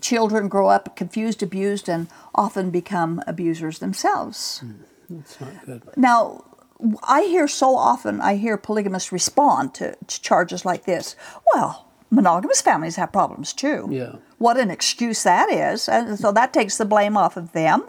Children 0.00 0.48
grow 0.48 0.68
up 0.68 0.96
confused, 0.96 1.42
abused, 1.42 1.88
and 1.88 2.08
often 2.34 2.70
become 2.70 3.22
abusers 3.26 3.78
themselves. 3.78 4.60
Hmm. 4.60 4.72
That's 5.08 5.40
not 5.40 5.66
good. 5.66 5.82
Now, 5.96 6.44
I 7.02 7.22
hear 7.22 7.48
so 7.48 7.76
often, 7.76 8.20
I 8.20 8.36
hear 8.36 8.56
polygamists 8.56 9.12
respond 9.12 9.74
to, 9.74 9.96
to 10.06 10.22
charges 10.22 10.64
like 10.64 10.84
this. 10.84 11.16
Well, 11.54 11.86
monogamous 12.10 12.60
families 12.60 12.96
have 12.96 13.12
problems 13.12 13.52
too. 13.52 13.88
Yeah. 13.90 14.16
What 14.38 14.58
an 14.58 14.70
excuse 14.70 15.22
that 15.22 15.50
is. 15.50 15.88
And 15.88 16.18
so 16.18 16.32
that 16.32 16.52
takes 16.52 16.76
the 16.76 16.84
blame 16.84 17.16
off 17.16 17.36
of 17.36 17.52
them. 17.52 17.84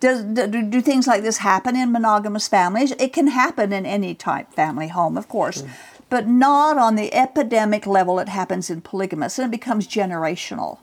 Does, 0.00 0.22
do, 0.24 0.46
do 0.46 0.80
things 0.80 1.06
like 1.06 1.22
this 1.22 1.38
happen 1.38 1.76
in 1.76 1.92
monogamous 1.92 2.48
families? 2.48 2.92
It 2.92 3.12
can 3.12 3.28
happen 3.28 3.72
in 3.72 3.86
any 3.86 4.14
type 4.14 4.52
family 4.52 4.88
home, 4.88 5.16
of 5.16 5.28
course, 5.28 5.62
but 6.10 6.26
not 6.26 6.76
on 6.78 6.96
the 6.96 7.14
epidemic 7.14 7.86
level 7.86 8.18
it 8.18 8.28
happens 8.28 8.70
in 8.70 8.80
polygamous, 8.80 9.38
and 9.38 9.48
it 9.48 9.56
becomes 9.56 9.86
generational. 9.86 10.78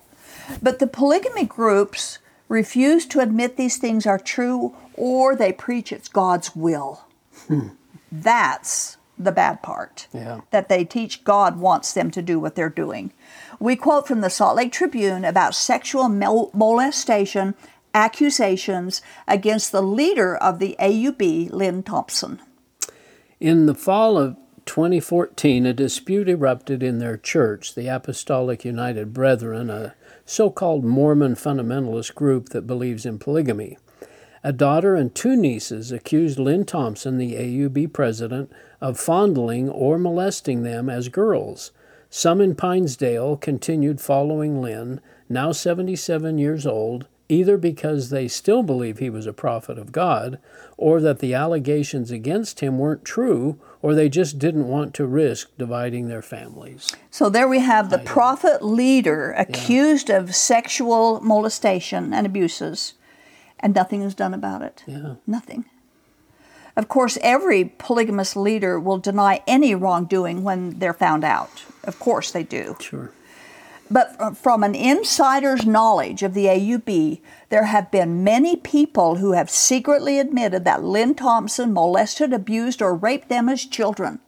But 0.62 0.80
the 0.80 0.88
polygamy 0.88 1.46
groups 1.46 2.20
refuse 2.52 3.06
to 3.06 3.22
admit 3.22 3.56
these 3.56 3.78
things 3.78 4.06
are 4.06 4.20
true, 4.20 4.76
or 4.96 5.36
they 5.36 5.54
preach 5.54 5.92
it's 5.92 6.10
God's 6.10 6.54
will. 6.54 7.06
Hmm. 7.48 7.70
That's 8.12 8.98
the 9.18 9.32
bad 9.32 9.64
part. 9.64 10.08
Yeah. 10.14 10.42
That 10.52 10.68
they 10.68 10.84
teach 10.84 11.24
God 11.24 11.58
wants 11.58 11.94
them 11.94 12.12
to 12.12 12.22
do 12.22 12.40
what 12.40 12.56
they're 12.56 12.70
doing. 12.70 13.14
We 13.60 13.78
quote 13.78 14.06
from 14.06 14.20
the 14.20 14.30
Salt 14.30 14.58
Lake 14.58 14.74
Tribune 14.74 15.24
about 15.24 15.56
sexual 15.56 16.10
mol- 16.10 16.52
molestation 16.54 17.56
accusations 17.94 19.02
against 19.28 19.72
the 19.72 19.82
leader 19.82 20.36
of 20.36 20.60
the 20.60 20.76
AUB, 20.78 21.52
Lynn 21.52 21.84
Thompson. 21.84 22.42
In 23.40 23.66
the 23.66 23.76
fall 23.76 24.18
of 24.18 24.36
2014, 24.66 25.66
a 25.66 25.74
dispute 25.74 26.28
erupted 26.28 26.84
in 26.84 27.00
their 27.00 27.18
church, 27.18 27.76
the 27.76 27.88
Apostolic 27.88 28.66
United 28.66 29.14
Brethren, 29.14 29.70
a 29.70 29.96
so 30.32 30.50
called 30.50 30.86
Mormon 30.86 31.36
fundamentalist 31.36 32.16
group 32.16 32.50
that 32.50 32.66
believes 32.66 33.06
in 33.06 33.20
polygamy. 33.20 33.78
A 34.46 34.54
daughter 34.54 34.96
and 34.96 35.14
two 35.14 35.36
nieces 35.36 35.92
accused 35.92 36.40
Lynn 36.40 36.64
Thompson, 36.64 37.18
the 37.18 37.36
AUB 37.36 37.92
president, 37.92 38.50
of 38.80 38.98
fondling 38.98 39.70
or 39.70 40.00
molesting 40.00 40.64
them 40.64 40.90
as 40.90 41.10
girls. 41.10 41.72
Some 42.10 42.40
in 42.40 42.56
Pinesdale 42.56 43.42
continued 43.42 44.00
following 44.00 44.62
Lynn, 44.62 45.02
now 45.28 45.52
77 45.52 46.38
years 46.38 46.66
old, 46.66 47.08
either 47.28 47.58
because 47.58 48.10
they 48.10 48.30
still 48.30 48.64
believe 48.64 49.00
he 49.00 49.10
was 49.10 49.28
a 49.28 49.34
prophet 49.34 49.78
of 49.78 49.92
God, 49.92 50.40
or 50.78 51.02
that 51.02 51.20
the 51.20 51.34
allegations 51.34 52.10
against 52.10 52.62
him 52.62 52.80
weren't 52.80 53.04
true, 53.04 53.60
or 53.82 53.96
they 53.96 54.10
just 54.10 54.38
didn't 54.38 54.68
want 54.68 54.94
to 54.96 55.06
risk 55.06 55.50
dividing 55.58 56.08
their 56.08 56.22
families. 56.22 56.92
So 57.10 57.30
there 57.30 57.48
we 57.48 57.60
have 57.60 57.90
the 57.90 57.98
prophet 58.00 58.64
leader 58.64 59.32
accused 59.34 60.10
yeah. 60.10 60.18
of 60.18 60.36
sexual 60.36 61.20
molestation 61.22 62.14
and 62.14 62.26
abuses, 62.26 62.94
and 63.60 63.74
nothing 63.74 64.02
is 64.02 64.16
done 64.16 64.34
about 64.34 64.62
it. 64.62 64.84
Yeah. 64.86 65.16
Nothing. 65.26 65.66
Of 66.76 66.88
course, 66.88 67.18
every 67.22 67.66
polygamous 67.66 68.36
leader 68.36 68.80
will 68.80 68.98
deny 68.98 69.42
any 69.46 69.76
wrongdoing 69.76 70.44
when 70.44 70.80
they're 70.80 70.94
found 70.94 71.24
out. 71.24 71.64
Of 71.84 72.00
course, 72.00 72.32
they 72.32 72.44
do. 72.44 72.78
Sure. 72.80 73.12
But 73.92 74.38
from 74.38 74.64
an 74.64 74.74
insider's 74.74 75.66
knowledge 75.66 76.24
of 76.24 76.34
the 76.34 76.46
AUB, 76.46 77.20
there 77.50 77.66
have 77.66 77.92
been 77.92 78.24
many 78.24 78.56
people 78.56 79.16
who 79.16 79.34
have 79.34 79.50
secretly 79.50 80.18
admitted 80.18 80.64
that 80.64 80.84
Lynn 80.84 81.14
Thompson 81.14 81.74
molested, 81.74 82.32
abused, 82.32 82.82
or 82.82 82.96
raped 82.96 83.28
them 83.28 83.50
as 83.50 83.66
children. 83.66 84.20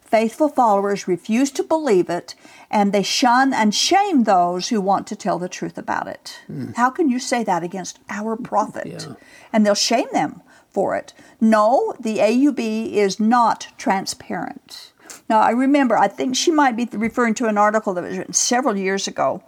Faithful 0.00 0.48
followers 0.48 1.08
refuse 1.08 1.50
to 1.50 1.62
believe 1.62 2.08
it, 2.08 2.34
and 2.70 2.92
they 2.92 3.02
shun 3.02 3.52
and 3.52 3.74
shame 3.74 4.22
those 4.22 4.68
who 4.68 4.80
want 4.80 5.06
to 5.08 5.16
tell 5.16 5.38
the 5.38 5.50
truth 5.50 5.76
about 5.76 6.06
it. 6.06 6.40
Mm. 6.48 6.74
How 6.76 6.88
can 6.88 7.10
you 7.10 7.18
say 7.18 7.44
that 7.44 7.62
against 7.62 7.98
our 8.08 8.36
prophet? 8.52 8.86
Yeah. 8.86 9.14
And 9.52 9.66
they'll 9.66 9.74
shame 9.74 10.08
them 10.12 10.42
for 10.70 10.96
it. 10.96 11.12
No, 11.40 11.92
the 11.98 12.18
AUB 12.18 12.92
is 12.92 13.18
not 13.18 13.68
transparent. 13.76 14.92
Now, 15.28 15.40
I 15.40 15.50
remember, 15.50 15.96
I 15.96 16.08
think 16.08 16.36
she 16.36 16.50
might 16.50 16.76
be 16.76 16.88
referring 16.92 17.34
to 17.34 17.46
an 17.46 17.58
article 17.58 17.94
that 17.94 18.04
was 18.04 18.18
written 18.18 18.34
several 18.34 18.76
years 18.76 19.06
ago 19.06 19.42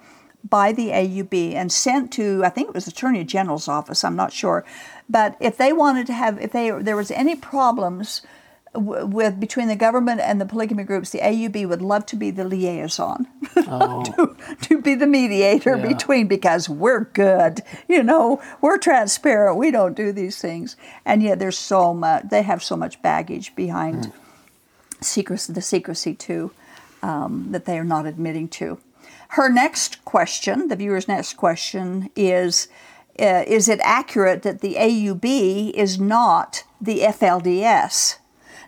by 0.48 0.72
the 0.72 0.88
AUB 0.88 1.54
and 1.54 1.70
sent 1.70 2.12
to, 2.12 2.42
I 2.44 2.48
think 2.48 2.68
it 2.68 2.74
was 2.74 2.86
the 2.86 2.90
Attorney 2.90 3.24
General's 3.24 3.68
office, 3.68 4.04
I'm 4.04 4.16
not 4.16 4.32
sure. 4.32 4.64
But 5.08 5.36
if 5.40 5.56
they 5.56 5.72
wanted 5.72 6.06
to 6.08 6.12
have, 6.12 6.40
if 6.40 6.52
they, 6.52 6.70
there 6.70 6.96
was 6.96 7.10
any 7.10 7.36
problems 7.36 8.22
with 8.72 9.40
between 9.40 9.66
the 9.66 9.76
government 9.76 10.20
and 10.20 10.40
the 10.40 10.46
polygamy 10.46 10.84
groups, 10.84 11.10
the 11.10 11.18
AUB 11.18 11.68
would 11.68 11.82
love 11.82 12.06
to 12.06 12.16
be 12.16 12.30
the 12.30 12.44
liaison, 12.44 13.26
oh. 13.56 14.04
to, 14.04 14.36
to 14.62 14.80
be 14.80 14.94
the 14.94 15.08
mediator 15.08 15.76
yeah. 15.76 15.88
between 15.88 16.28
because 16.28 16.68
we're 16.68 17.04
good, 17.04 17.62
you 17.88 18.02
know, 18.02 18.40
we're 18.60 18.78
transparent, 18.78 19.56
we 19.56 19.70
don't 19.70 19.96
do 19.96 20.12
these 20.12 20.40
things, 20.40 20.76
and 21.04 21.22
yet 21.22 21.40
there's 21.40 21.58
so 21.58 21.92
much, 21.92 22.28
they 22.30 22.42
have 22.42 22.62
so 22.62 22.76
much 22.76 23.02
baggage 23.02 23.54
behind 23.56 24.06
mm 24.06 24.12
secrecy, 25.00 25.52
the 25.52 25.62
secrecy 25.62 26.14
too, 26.14 26.52
um, 27.02 27.48
that 27.50 27.64
they 27.64 27.78
are 27.78 27.84
not 27.84 28.06
admitting 28.06 28.48
to. 28.48 28.78
Her 29.30 29.48
next 29.48 30.04
question, 30.04 30.68
the 30.68 30.76
viewer's 30.76 31.06
next 31.06 31.34
question, 31.34 32.10
is 32.16 32.68
uh, 33.18 33.44
Is 33.46 33.68
it 33.68 33.80
accurate 33.82 34.42
that 34.42 34.60
the 34.60 34.74
AUB 34.74 35.72
is 35.72 36.00
not 36.00 36.64
the 36.80 37.00
FLDS? 37.00 38.18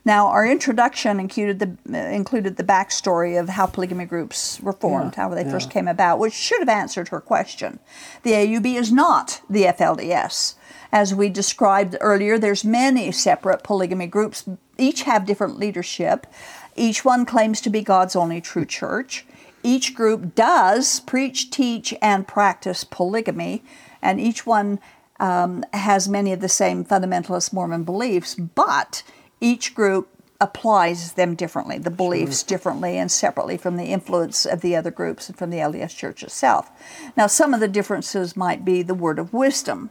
Now, 0.04 0.26
our 0.28 0.46
introduction 0.46 1.20
included 1.20 1.58
the 1.60 1.96
uh, 1.96 2.10
included 2.10 2.56
the 2.56 2.64
backstory 2.64 3.38
of 3.38 3.50
how 3.50 3.66
polygamy 3.66 4.04
groups 4.04 4.60
were 4.60 4.72
formed, 4.72 5.14
yeah, 5.16 5.22
how 5.22 5.28
they 5.28 5.44
yeah. 5.44 5.50
first 5.50 5.70
came 5.70 5.86
about, 5.86 6.18
which 6.18 6.32
should 6.32 6.58
have 6.58 6.68
answered 6.68 7.08
her 7.08 7.20
question. 7.20 7.78
The 8.24 8.32
AUB 8.32 8.74
is 8.74 8.90
not 8.90 9.42
the 9.48 9.64
FLDS. 9.64 10.54
As 10.92 11.14
we 11.14 11.28
described 11.28 11.96
earlier, 12.00 12.36
there's 12.36 12.64
many 12.64 13.12
separate 13.12 13.62
polygamy 13.62 14.06
groups. 14.06 14.44
Each 14.78 15.02
have 15.02 15.26
different 15.26 15.58
leadership. 15.58 16.26
Each 16.74 17.04
one 17.04 17.26
claims 17.26 17.60
to 17.62 17.70
be 17.70 17.82
God's 17.82 18.16
only 18.16 18.40
true 18.40 18.64
church. 18.64 19.26
Each 19.62 19.94
group 19.94 20.34
does 20.34 21.00
preach, 21.00 21.50
teach, 21.50 21.94
and 22.02 22.26
practice 22.26 22.84
polygamy, 22.84 23.62
and 24.00 24.20
each 24.20 24.44
one 24.44 24.80
um, 25.20 25.64
has 25.72 26.08
many 26.08 26.32
of 26.32 26.40
the 26.40 26.48
same 26.48 26.84
fundamentalist 26.84 27.52
Mormon 27.52 27.84
beliefs, 27.84 28.34
but 28.34 29.04
each 29.40 29.74
group 29.74 30.08
applies 30.40 31.12
them 31.12 31.36
differently, 31.36 31.78
the 31.78 31.90
beliefs 31.90 32.40
sure. 32.40 32.48
differently 32.48 32.98
and 32.98 33.12
separately 33.12 33.56
from 33.56 33.76
the 33.76 33.84
influence 33.84 34.44
of 34.44 34.60
the 34.60 34.74
other 34.74 34.90
groups 34.90 35.28
and 35.28 35.38
from 35.38 35.50
the 35.50 35.58
LDS 35.58 35.96
Church 35.96 36.24
itself. 36.24 36.68
Now, 37.16 37.28
some 37.28 37.54
of 37.54 37.60
the 37.60 37.68
differences 37.68 38.36
might 38.36 38.64
be 38.64 38.82
the 38.82 38.94
word 38.94 39.20
of 39.20 39.32
wisdom 39.32 39.90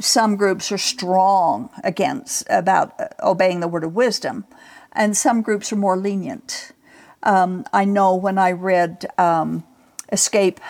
some 0.00 0.36
groups 0.36 0.72
are 0.72 0.78
strong 0.78 1.70
against 1.84 2.46
about 2.50 2.94
obeying 3.22 3.60
the 3.60 3.68
word 3.68 3.84
of 3.84 3.94
wisdom, 3.94 4.46
and 4.92 5.16
some 5.16 5.42
groups 5.42 5.72
are 5.72 5.76
more 5.76 5.96
lenient. 5.96 6.72
Um, 7.22 7.64
I 7.72 7.84
know 7.84 8.14
when 8.16 8.38
I 8.38 8.52
read 8.52 9.06
um, 9.18 9.64
Escape, 10.10 10.60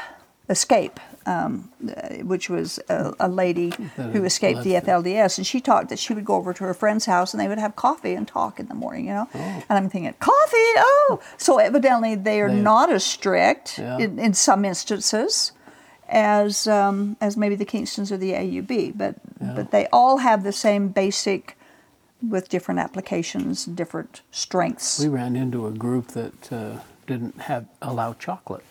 Escape, 0.49 0.99
um, 1.27 1.71
which 2.23 2.51
was 2.51 2.81
a, 2.89 3.15
a 3.21 3.29
lady 3.29 3.73
who 3.97 4.25
escaped 4.25 4.63
the 4.63 4.73
FLDS, 4.73 5.39
and 5.39 5.47
she 5.47 5.61
talked 5.61 5.91
that 5.91 5.99
she 5.99 6.13
would 6.13 6.25
go 6.25 6.35
over 6.35 6.53
to 6.53 6.65
her 6.65 6.75
friend's 6.75 7.07
house 7.07 7.33
and 7.33 7.41
they 7.41 7.47
would 7.47 7.59
have 7.59 7.77
coffee 7.77 8.15
and 8.15 8.27
talk 8.27 8.59
in 8.59 8.67
the 8.67 8.75
morning, 8.75 9.07
you 9.07 9.15
know. 9.15 9.29
Oh. 9.33 9.39
And 9.39 9.79
I'm 9.79 9.89
thinking, 9.89 10.13
coffee, 10.19 10.57
oh! 10.77 11.21
So 11.37 11.59
evidently 11.59 12.15
they 12.15 12.41
are 12.41 12.49
they, 12.49 12.61
not 12.61 12.91
as 12.91 13.05
strict 13.05 13.79
yeah. 13.79 13.99
in, 13.99 14.19
in 14.19 14.35
some 14.35 14.65
instances 14.65 15.53
as 16.11 16.67
um, 16.67 17.17
as 17.21 17.37
maybe 17.37 17.55
the 17.55 17.65
Kingstons 17.65 18.11
or 18.13 18.17
the 18.17 18.33
AUB, 18.33 18.97
but 18.97 19.17
yeah. 19.41 19.53
but 19.55 19.71
they 19.71 19.87
all 19.93 20.19
have 20.19 20.43
the 20.43 20.53
same 20.53 20.89
basic, 20.89 21.57
with 22.23 22.49
different 22.49 22.81
applications, 22.81 23.65
different 23.65 24.23
strengths. 24.31 24.99
We 25.01 25.09
ran 25.09 25.37
into 25.37 25.67
a 25.67 25.71
group 25.71 26.09
that 26.09 26.53
uh, 26.53 26.81
didn't 27.07 27.43
have 27.43 27.67
allow 27.81 28.15
chocolate. 28.15 28.65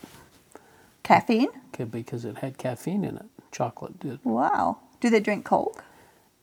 Caffeine? 1.03 1.49
Okay, 1.73 1.85
Because 1.85 2.25
it 2.25 2.37
had 2.39 2.57
caffeine 2.57 3.03
in 3.03 3.17
it. 3.17 3.25
Chocolate 3.51 3.99
did. 3.99 4.19
Wow. 4.23 4.77
Do 4.99 5.09
they 5.09 5.19
drink 5.19 5.45
Coke? 5.45 5.83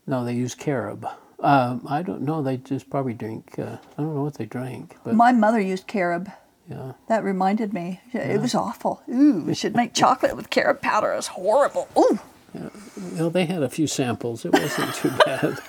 No, 0.05 0.25
they 0.25 0.33
use 0.33 0.55
carob. 0.55 1.09
Um, 1.39 1.85
I 1.87 2.01
don't 2.01 2.23
know. 2.23 2.41
They 2.41 2.57
just 2.57 2.89
probably 2.89 3.13
drink. 3.13 3.57
Uh, 3.57 3.77
I 3.97 4.01
don't 4.01 4.15
know 4.15 4.23
what 4.23 4.33
they 4.33 4.45
drink. 4.45 4.97
But 5.03 5.13
my 5.13 5.31
mother 5.31 5.59
used 5.59 5.87
carob. 5.87 6.31
Yeah. 6.69 6.93
That 7.07 7.23
reminded 7.23 7.73
me. 7.73 8.01
Yeah. 8.11 8.21
It 8.21 8.41
was 8.41 8.53
awful. 8.53 9.01
Ooh, 9.09 9.41
we 9.41 9.55
should 9.55 9.75
make 9.75 9.93
chocolate 9.93 10.35
with 10.35 10.49
carob 10.49 10.81
powder. 10.81 11.13
It's 11.13 11.27
horrible. 11.27 11.87
Ooh. 11.97 12.19
Yeah. 12.53 12.69
Well, 13.13 13.29
they 13.29 13.45
had 13.45 13.63
a 13.63 13.69
few 13.69 13.87
samples. 13.87 14.45
It 14.45 14.53
wasn't 14.53 14.93
too 14.95 15.11
bad. 15.25 15.59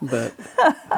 but 0.00 0.34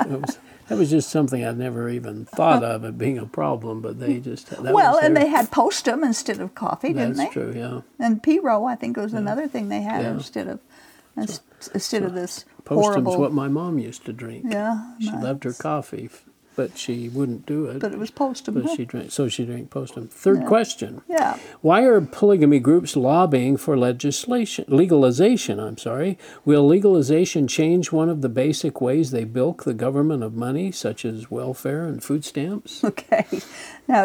it 0.07 0.21
was, 0.21 0.39
that 0.69 0.79
was 0.79 0.91
just 0.91 1.11
something 1.11 1.45
I'd 1.45 1.59
never 1.59 1.89
even 1.89 2.25
thought 2.27 2.63
of 2.63 2.85
it 2.85 2.99
being 2.99 3.19
a 3.19 3.27
problem. 3.27 3.81
But 3.81 3.99
they 3.99 4.21
just 4.21 4.53
well, 4.61 4.99
and 4.99 5.17
they 5.17 5.27
had 5.29 5.51
postum 5.51 6.05
instead 6.05 6.41
of 6.41 6.55
coffee, 6.55 6.89
didn't 6.89 7.17
That's 7.17 7.19
they? 7.19 7.25
That's 7.25 7.55
true. 7.55 7.85
Yeah. 7.99 8.05
And 8.05 8.23
Pero, 8.23 8.65
I 8.65 8.75
think, 8.75 8.97
was 8.97 9.13
yeah. 9.13 9.19
another 9.19 9.49
thing 9.49 9.69
they 9.69 9.83
had 9.83 10.05
instead 10.05 10.49
of 10.49 10.61
so, 11.27 11.43
instead 11.75 12.03
so 12.03 12.07
of 12.07 12.15
this 12.15 12.45
postum's 12.65 13.07
horrible. 13.07 13.19
what 13.19 13.33
my 13.33 13.49
mom 13.49 13.79
used 13.79 14.05
to 14.07 14.13
drink. 14.13 14.47
Yeah. 14.49 14.95
She 15.01 15.11
loved 15.11 15.45
her 15.45 15.53
coffee 15.53 16.09
but 16.57 16.77
she 16.79 17.09
wouldn't 17.09 17.47
do 17.47 17.67
it. 17.67 17.81
But 17.81 17.93
it 17.93 17.99
was 17.99 18.11
postum. 18.11 18.63
But 18.63 18.77
she 18.77 18.85
drank, 18.85 19.11
so 19.13 19.29
she 19.29 19.45
drank 19.45 19.71
postum. 19.71 20.09
Third 20.11 20.43
yeah. 20.43 20.49
question. 20.49 21.03
Yeah. 21.09 21.39
Why 21.61 21.83
are 21.85 22.01
polygamy 22.01 22.61
groups 22.61 22.97
lobbying 22.97 23.57
for 23.57 23.77
legislation, 23.77 24.65
legalization? 24.69 25.59
I'm 25.59 25.79
sorry. 25.79 26.19
Will 26.45 26.67
legalization 26.67 27.49
change 27.49 27.93
one 27.93 28.09
of 28.09 28.21
the 28.21 28.29
basic 28.29 28.81
ways 28.81 29.11
they 29.11 29.25
bilk 29.25 29.65
the 29.65 29.75
government 29.75 30.23
of 30.23 30.35
money, 30.35 30.73
such 30.73 31.05
as 31.05 31.31
welfare 31.31 31.85
and 31.85 32.03
food 32.03 32.25
stamps? 32.25 32.83
Okay. 32.93 33.25
Now, 33.89 34.05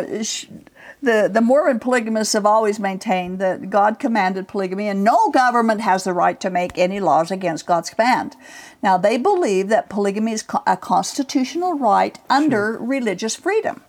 the, 1.02 1.30
the 1.32 1.42
Mormon 1.42 1.80
polygamists 1.80 2.34
have 2.34 2.46
always 2.46 2.80
maintained 2.80 3.40
that 3.40 3.70
God 3.70 4.00
commanded 4.00 4.48
polygamy 4.48 4.88
and 4.88 5.04
no 5.04 5.30
government 5.30 5.82
has 5.82 6.04
the 6.04 6.14
right 6.14 6.40
to 6.40 6.50
make 6.50 6.78
any 6.78 7.00
laws 7.00 7.30
against 7.30 7.68
God's 7.68 7.92
command. 7.92 8.36
Now, 8.82 8.98
they 8.98 9.18
believe 9.18 9.70
that 9.70 9.90
polygamy 9.90 10.32
is 10.32 10.44
a 10.66 10.78
constitutional 10.78 11.78
right 11.78 12.18
under 12.30 12.74
sure. 12.74 12.86
religious 12.86 13.36
freedom. 13.36 13.82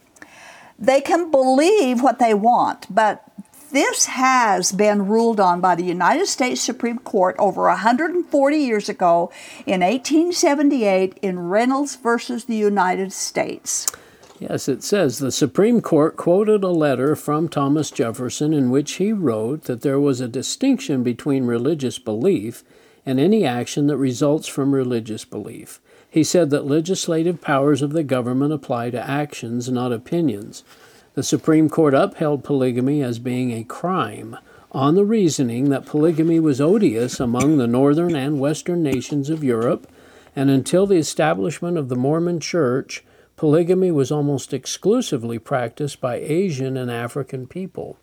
They 0.79 1.01
can 1.01 1.31
believe 1.31 2.03
what 2.03 2.19
they 2.19 2.35
want, 2.35 2.87
but 2.95 3.25
this 3.71 4.07
has 4.07 4.73
been 4.73 5.07
ruled 5.07 5.41
on 5.41 5.61
by 5.61 5.75
the 5.75 5.85
United 5.85 6.27
States 6.27 6.61
Supreme 6.61 6.99
Court 6.99 7.37
over 7.39 7.63
140 7.65 8.57
years 8.57 8.89
ago 8.89 9.31
in 9.67 9.81
1878 9.81 11.19
in 11.21 11.39
Reynolds 11.39 11.97
versus 11.97 12.45
the 12.45 12.57
United 12.57 13.13
States. 13.13 13.87
Yes, 14.41 14.69
it 14.69 14.85
says 14.85 15.19
the 15.19 15.33
Supreme 15.33 15.81
Court 15.81 16.17
quoted 16.17 16.63
a 16.63 16.69
letter 16.69 17.17
from 17.17 17.49
Thomas 17.49 17.91
Jefferson 17.91 18.55
in 18.55 18.71
which 18.71 18.95
he 18.95 19.13
wrote 19.13 19.65
that 19.65 19.81
there 19.81 19.99
was 19.99 20.21
a 20.21 20.29
distinction 20.29 21.03
between 21.03 21.45
religious 21.45 21.99
belief 21.99 22.63
and 23.05 23.19
any 23.19 23.45
action 23.45 23.89
that 23.89 23.97
results 23.97 24.47
from 24.47 24.75
religious 24.75 25.25
belief. 25.25 25.81
He 26.09 26.23
said 26.23 26.51
that 26.51 26.67
legislative 26.67 27.41
powers 27.41 27.83
of 27.83 27.93
the 27.93 28.05
government 28.05 28.53
apply 28.53 28.91
to 28.91 29.11
actions, 29.11 29.69
not 29.71 29.93
opinions. 29.93 30.63
The 31.15 31.25
Supreme 31.25 31.69
Court 31.69 31.93
upheld 31.93 32.45
polygamy 32.45 33.03
as 33.03 33.19
being 33.19 33.51
a 33.51 33.65
crime 33.65 34.37
on 34.71 34.95
the 34.95 35.05
reasoning 35.05 35.71
that 35.71 35.87
polygamy 35.87 36.39
was 36.39 36.61
odious 36.61 37.19
among 37.19 37.57
the 37.57 37.67
northern 37.67 38.15
and 38.15 38.39
western 38.39 38.85
nations 38.85 39.31
of 39.31 39.43
Europe, 39.43 39.91
and 40.37 40.49
until 40.49 40.87
the 40.87 40.97
establishment 40.97 41.77
of 41.77 41.89
the 41.89 41.97
Mormon 41.97 42.39
Church, 42.39 43.03
polygamy 43.39 43.93
was 43.93 44.11
almost 44.11 44.53
exclusively 44.53 45.39
practiced 45.39 46.01
by 46.01 46.17
Asian 46.17 46.77
and 46.77 46.91
African 46.91 47.47
people. 47.47 47.97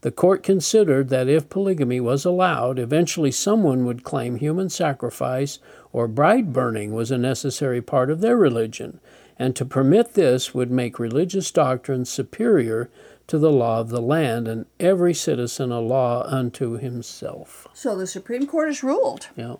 The 0.00 0.10
court 0.10 0.42
considered 0.42 1.08
that 1.08 1.28
if 1.28 1.48
polygamy 1.48 2.00
was 2.00 2.24
allowed, 2.24 2.80
eventually 2.80 3.30
someone 3.30 3.86
would 3.86 4.02
claim 4.02 4.36
human 4.36 4.68
sacrifice 4.68 5.60
or 5.92 6.08
bride 6.08 6.52
burning 6.52 6.92
was 6.92 7.12
a 7.12 7.16
necessary 7.16 7.80
part 7.80 8.10
of 8.10 8.20
their 8.20 8.36
religion, 8.36 8.98
and 9.38 9.54
to 9.54 9.64
permit 9.64 10.14
this 10.14 10.52
would 10.52 10.72
make 10.72 10.98
religious 10.98 11.52
doctrine 11.52 12.04
superior 12.04 12.90
to 13.28 13.38
the 13.38 13.52
law 13.52 13.78
of 13.78 13.90
the 13.90 14.02
land, 14.02 14.48
and 14.48 14.66
every 14.80 15.14
citizen 15.14 15.70
a 15.70 15.78
law 15.78 16.24
unto 16.24 16.72
himself. 16.76 17.68
So 17.72 17.96
the 17.96 18.08
Supreme 18.08 18.48
Court 18.48 18.66
has 18.66 18.82
ruled. 18.82 19.28
Yeah. 19.36 19.54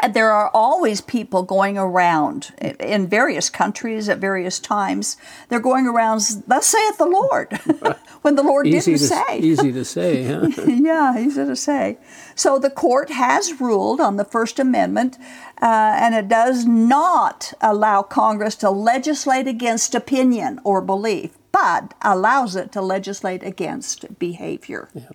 And 0.00 0.14
there 0.14 0.30
are 0.30 0.50
always 0.54 1.02
people 1.02 1.42
going 1.42 1.76
around 1.76 2.52
in 2.80 3.06
various 3.06 3.50
countries 3.50 4.08
at 4.08 4.18
various 4.18 4.58
times. 4.58 5.18
They're 5.48 5.60
going 5.60 5.86
around, 5.86 6.22
thus 6.46 6.68
saith 6.68 6.96
the 6.96 7.04
Lord, 7.04 7.52
when 8.22 8.36
the 8.36 8.42
Lord 8.42 8.66
Easy 8.66 8.92
didn't 8.92 9.08
to, 9.08 9.14
say. 9.14 9.38
easy 9.38 9.72
to 9.72 9.84
say, 9.96 10.24
huh? 10.24 10.48
yeah, 10.66 11.18
easy 11.18 11.44
to 11.44 11.54
say. 11.54 11.98
So 12.34 12.58
the 12.58 12.70
court 12.70 13.10
has 13.10 13.60
ruled 13.60 14.00
on 14.00 14.16
the 14.16 14.24
First 14.24 14.58
Amendment, 14.58 15.18
uh, 15.60 15.94
and 15.98 16.14
it 16.14 16.26
does 16.26 16.64
not 16.64 17.52
allow 17.60 18.00
Congress 18.00 18.56
to 18.56 18.70
legislate 18.70 19.46
against 19.46 19.94
opinion 19.94 20.58
or 20.64 20.80
belief, 20.80 21.36
but 21.52 21.92
allows 22.00 22.56
it 22.56 22.72
to 22.72 22.80
legislate 22.80 23.42
against 23.42 24.18
behavior. 24.18 24.88
Yeah. 24.94 25.10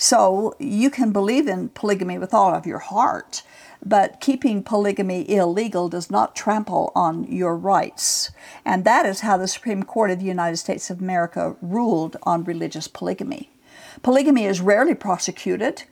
So 0.00 0.56
you 0.58 0.88
can 0.88 1.12
believe 1.12 1.46
in 1.46 1.68
polygamy 1.68 2.16
with 2.16 2.32
all 2.32 2.54
of 2.54 2.64
your 2.64 2.78
heart, 2.78 3.42
but 3.84 4.20
keeping 4.20 4.62
polygamy 4.62 5.28
illegal 5.30 5.88
does 5.88 6.10
not 6.10 6.36
trample 6.36 6.92
on 6.94 7.24
your 7.24 7.56
rights. 7.56 8.30
And 8.64 8.84
that 8.84 9.06
is 9.06 9.20
how 9.20 9.36
the 9.36 9.48
Supreme 9.48 9.82
Court 9.82 10.10
of 10.10 10.18
the 10.18 10.26
United 10.26 10.58
States 10.58 10.90
of 10.90 11.00
America 11.00 11.56
ruled 11.62 12.16
on 12.22 12.44
religious 12.44 12.88
polygamy. 12.88 13.50
Polygamy 14.02 14.44
is 14.44 14.60
rarely 14.60 14.94
prosecuted, 14.94 15.84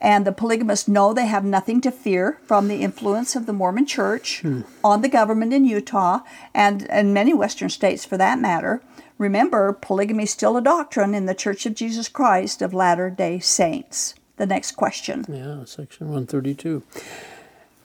and 0.00 0.26
the 0.26 0.32
polygamists 0.32 0.88
know 0.88 1.12
they 1.12 1.26
have 1.26 1.44
nothing 1.44 1.80
to 1.80 1.90
fear 1.90 2.38
from 2.44 2.68
the 2.68 2.82
influence 2.82 3.34
of 3.34 3.46
the 3.46 3.52
Mormon 3.52 3.86
Church 3.86 4.40
hmm. 4.40 4.62
on 4.82 5.02
the 5.02 5.08
government 5.08 5.52
in 5.52 5.64
Utah 5.64 6.20
and 6.54 6.82
in 6.82 7.12
many 7.12 7.34
Western 7.34 7.68
states 7.68 8.04
for 8.04 8.16
that 8.16 8.38
matter. 8.38 8.82
Remember, 9.18 9.72
polygamy 9.72 10.24
is 10.24 10.30
still 10.30 10.56
a 10.56 10.62
doctrine 10.62 11.14
in 11.14 11.26
the 11.26 11.34
Church 11.34 11.66
of 11.66 11.74
Jesus 11.74 12.08
Christ 12.08 12.62
of 12.62 12.72
Latter 12.72 13.10
day 13.10 13.40
Saints. 13.40 14.14
The 14.38 14.46
next 14.46 14.72
question. 14.72 15.24
Yeah, 15.28 15.64
section 15.64 16.06
132. 16.06 16.82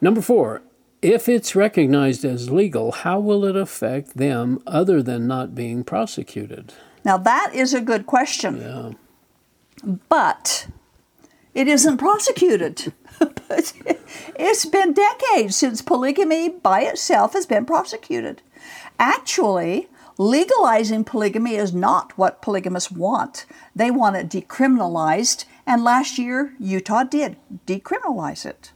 Number 0.01 0.21
four, 0.21 0.61
if 1.01 1.27
it's 1.27 1.55
recognized 1.55 2.23
as 2.23 2.49
legal, 2.49 2.91
how 2.91 3.19
will 3.19 3.43
it 3.43 3.55
affect 3.55 4.15
them 4.15 4.61
other 4.65 5.03
than 5.03 5.27
not 5.27 5.53
being 5.55 5.83
prosecuted? 5.83 6.73
Now, 7.03 7.17
that 7.17 7.51
is 7.53 7.73
a 7.73 7.81
good 7.81 8.05
question. 8.05 8.61
Yeah. 8.61 8.91
but 10.07 10.67
it 11.53 11.67
isn't 11.67 11.97
prosecuted. 11.97 12.93
but 13.19 13.73
it's 14.35 14.65
been 14.65 14.93
decades 14.93 15.55
since 15.55 15.81
polygamy 15.81 16.49
by 16.49 16.81
itself 16.83 17.33
has 17.33 17.45
been 17.45 17.65
prosecuted. 17.65 18.41
Actually, 18.99 19.89
legalizing 20.17 21.03
polygamy 21.03 21.55
is 21.55 21.73
not 21.73 22.17
what 22.17 22.41
polygamists 22.41 22.91
want. 22.91 23.45
They 23.75 23.91
want 23.91 24.15
it 24.15 24.29
decriminalized, 24.29 25.45
and 25.65 25.83
last 25.83 26.17
year 26.17 26.53
Utah 26.59 27.03
did 27.03 27.37
decriminalize 27.65 28.45
it. 28.45 28.71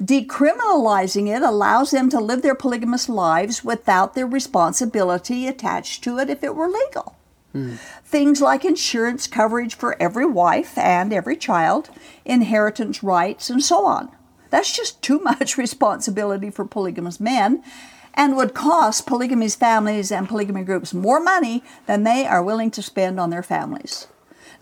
Decriminalizing 0.00 1.28
it 1.34 1.42
allows 1.42 1.90
them 1.90 2.08
to 2.10 2.20
live 2.20 2.42
their 2.42 2.54
polygamous 2.54 3.08
lives 3.08 3.62
without 3.64 4.14
their 4.14 4.26
responsibility 4.26 5.46
attached 5.46 6.02
to 6.04 6.18
it 6.18 6.30
if 6.30 6.42
it 6.42 6.54
were 6.54 6.68
legal. 6.68 7.16
Hmm. 7.52 7.74
Things 8.04 8.40
like 8.40 8.64
insurance 8.64 9.26
coverage 9.26 9.74
for 9.74 10.00
every 10.00 10.24
wife 10.24 10.78
and 10.78 11.12
every 11.12 11.36
child, 11.36 11.90
inheritance 12.24 13.02
rights, 13.02 13.50
and 13.50 13.62
so 13.62 13.84
on. 13.84 14.10
That's 14.50 14.74
just 14.74 15.02
too 15.02 15.18
much 15.22 15.58
responsibility 15.58 16.50
for 16.50 16.64
polygamous 16.64 17.20
men 17.20 17.62
and 18.14 18.36
would 18.36 18.54
cost 18.54 19.06
polygamous 19.06 19.54
families 19.54 20.12
and 20.12 20.28
polygamy 20.28 20.64
groups 20.64 20.92
more 20.92 21.20
money 21.20 21.62
than 21.86 22.04
they 22.04 22.26
are 22.26 22.42
willing 22.42 22.70
to 22.70 22.82
spend 22.82 23.18
on 23.18 23.30
their 23.30 23.42
families. 23.42 24.06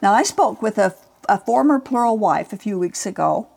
Now, 0.03 0.13
I 0.13 0.23
spoke 0.23 0.63
with 0.63 0.79
a, 0.79 0.95
a 1.29 1.39
former 1.39 1.79
plural 1.79 2.19
wife 2.19 2.53
a 2.53 2.57
few 2.57 2.79
weeks 2.79 3.07
ago 3.07 3.49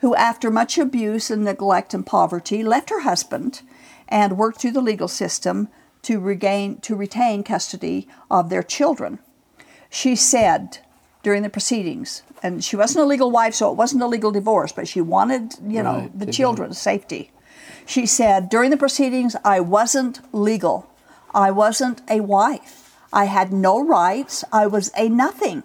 who, 0.00 0.14
after 0.14 0.50
much 0.50 0.78
abuse 0.78 1.30
and 1.30 1.44
neglect 1.44 1.94
and 1.94 2.06
poverty, 2.06 2.62
left 2.62 2.90
her 2.90 3.00
husband 3.00 3.62
and 4.08 4.38
worked 4.38 4.60
through 4.60 4.72
the 4.72 4.80
legal 4.80 5.08
system 5.08 5.68
to 6.02 6.18
regain 6.18 6.80
to 6.80 6.96
retain 6.96 7.42
custody 7.42 8.08
of 8.30 8.48
their 8.48 8.62
children. 8.62 9.18
She 9.90 10.16
said 10.16 10.78
during 11.22 11.42
the 11.42 11.50
proceedings, 11.50 12.22
and 12.42 12.64
she 12.64 12.76
wasn't 12.76 13.04
a 13.04 13.06
legal 13.06 13.30
wife, 13.30 13.54
so 13.54 13.70
it 13.70 13.76
wasn't 13.76 14.02
a 14.02 14.06
legal 14.06 14.30
divorce, 14.30 14.72
but 14.72 14.88
she 14.88 15.02
wanted, 15.02 15.54
you 15.66 15.82
know, 15.82 15.98
Right, 15.98 16.18
the 16.18 16.32
children's 16.32 16.78
safety. 16.78 17.30
She 17.84 18.06
said, 18.06 18.48
during 18.48 18.70
the 18.70 18.78
proceedings, 18.78 19.36
I 19.44 19.60
wasn't 19.60 20.20
legal. 20.32 20.90
I 21.34 21.50
wasn't 21.50 22.00
a 22.08 22.20
wife. 22.20 22.96
I 23.12 23.26
had 23.26 23.52
no 23.52 23.84
rights. 23.84 24.44
I 24.52 24.66
was 24.66 24.90
a 24.96 25.08
nothing. 25.08 25.64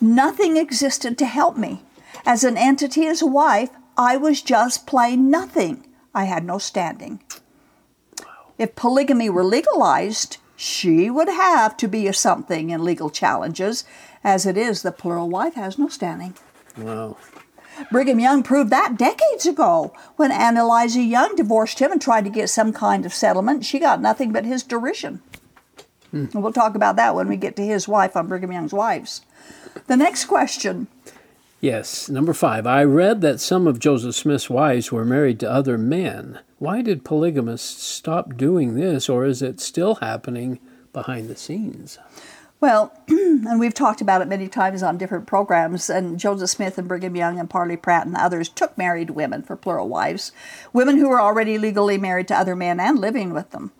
Nothing 0.00 0.56
existed 0.56 1.18
to 1.18 1.26
help 1.26 1.56
me. 1.56 1.82
As 2.26 2.44
an 2.44 2.56
entity, 2.56 3.06
as 3.06 3.22
a 3.22 3.26
wife, 3.26 3.70
I 3.96 4.16
was 4.16 4.42
just 4.42 4.86
plain 4.86 5.30
nothing. 5.30 5.86
I 6.14 6.24
had 6.24 6.44
no 6.44 6.58
standing. 6.58 7.20
If 8.58 8.76
polygamy 8.76 9.28
were 9.28 9.44
legalized, 9.44 10.38
she 10.56 11.10
would 11.10 11.28
have 11.28 11.76
to 11.78 11.88
be 11.88 12.06
a 12.06 12.12
something 12.12 12.70
in 12.70 12.84
legal 12.84 13.10
challenges. 13.10 13.84
As 14.22 14.46
it 14.46 14.56
is, 14.56 14.82
the 14.82 14.92
plural 14.92 15.28
wife 15.28 15.54
has 15.54 15.78
no 15.78 15.88
standing. 15.88 16.34
Wow. 16.78 17.16
Brigham 17.90 18.20
Young 18.20 18.42
proved 18.42 18.70
that 18.70 18.96
decades 18.96 19.46
ago 19.46 19.92
when 20.16 20.30
Ann 20.30 20.56
Eliza 20.56 21.02
Young 21.02 21.34
divorced 21.34 21.80
him 21.80 21.90
and 21.90 22.00
tried 22.00 22.24
to 22.24 22.30
get 22.30 22.48
some 22.48 22.72
kind 22.72 23.04
of 23.04 23.12
settlement. 23.12 23.64
She 23.64 23.80
got 23.80 24.00
nothing 24.00 24.32
but 24.32 24.44
his 24.44 24.62
derision. 24.62 25.20
And 26.12 26.32
we'll 26.32 26.52
talk 26.52 26.76
about 26.76 26.94
that 26.96 27.16
when 27.16 27.28
we 27.28 27.36
get 27.36 27.56
to 27.56 27.66
his 27.66 27.88
wife 27.88 28.16
on 28.16 28.28
Brigham 28.28 28.52
Young's 28.52 28.72
wives. 28.72 29.22
The 29.86 29.96
next 29.96 30.26
question 30.26 30.88
Yes, 31.64 32.10
number 32.10 32.34
five. 32.34 32.66
I 32.66 32.84
read 32.84 33.22
that 33.22 33.40
some 33.40 33.66
of 33.66 33.78
Joseph 33.78 34.14
Smith's 34.14 34.50
wives 34.50 34.92
were 34.92 35.06
married 35.06 35.40
to 35.40 35.50
other 35.50 35.78
men. 35.78 36.40
Why 36.58 36.82
did 36.82 37.06
polygamists 37.06 37.82
stop 37.82 38.36
doing 38.36 38.74
this, 38.74 39.08
or 39.08 39.24
is 39.24 39.40
it 39.40 39.60
still 39.60 39.94
happening 39.94 40.58
behind 40.92 41.28
the 41.28 41.36
scenes? 41.36 41.98
Well, 42.60 42.92
and 43.08 43.58
we've 43.58 43.72
talked 43.72 44.02
about 44.02 44.20
it 44.20 44.28
many 44.28 44.46
times 44.46 44.82
on 44.82 44.98
different 44.98 45.26
programs, 45.26 45.88
and 45.88 46.20
Joseph 46.20 46.50
Smith 46.50 46.76
and 46.76 46.86
Brigham 46.86 47.16
Young 47.16 47.38
and 47.38 47.48
Parley 47.48 47.78
Pratt 47.78 48.06
and 48.06 48.14
others 48.14 48.50
took 48.50 48.76
married 48.76 49.10
women 49.10 49.42
for 49.42 49.56
plural 49.56 49.88
wives, 49.88 50.32
women 50.74 50.98
who 50.98 51.08
were 51.08 51.20
already 51.20 51.56
legally 51.56 51.96
married 51.96 52.28
to 52.28 52.36
other 52.36 52.54
men 52.54 52.78
and 52.78 52.98
living 52.98 53.32
with 53.32 53.52
them. 53.52 53.72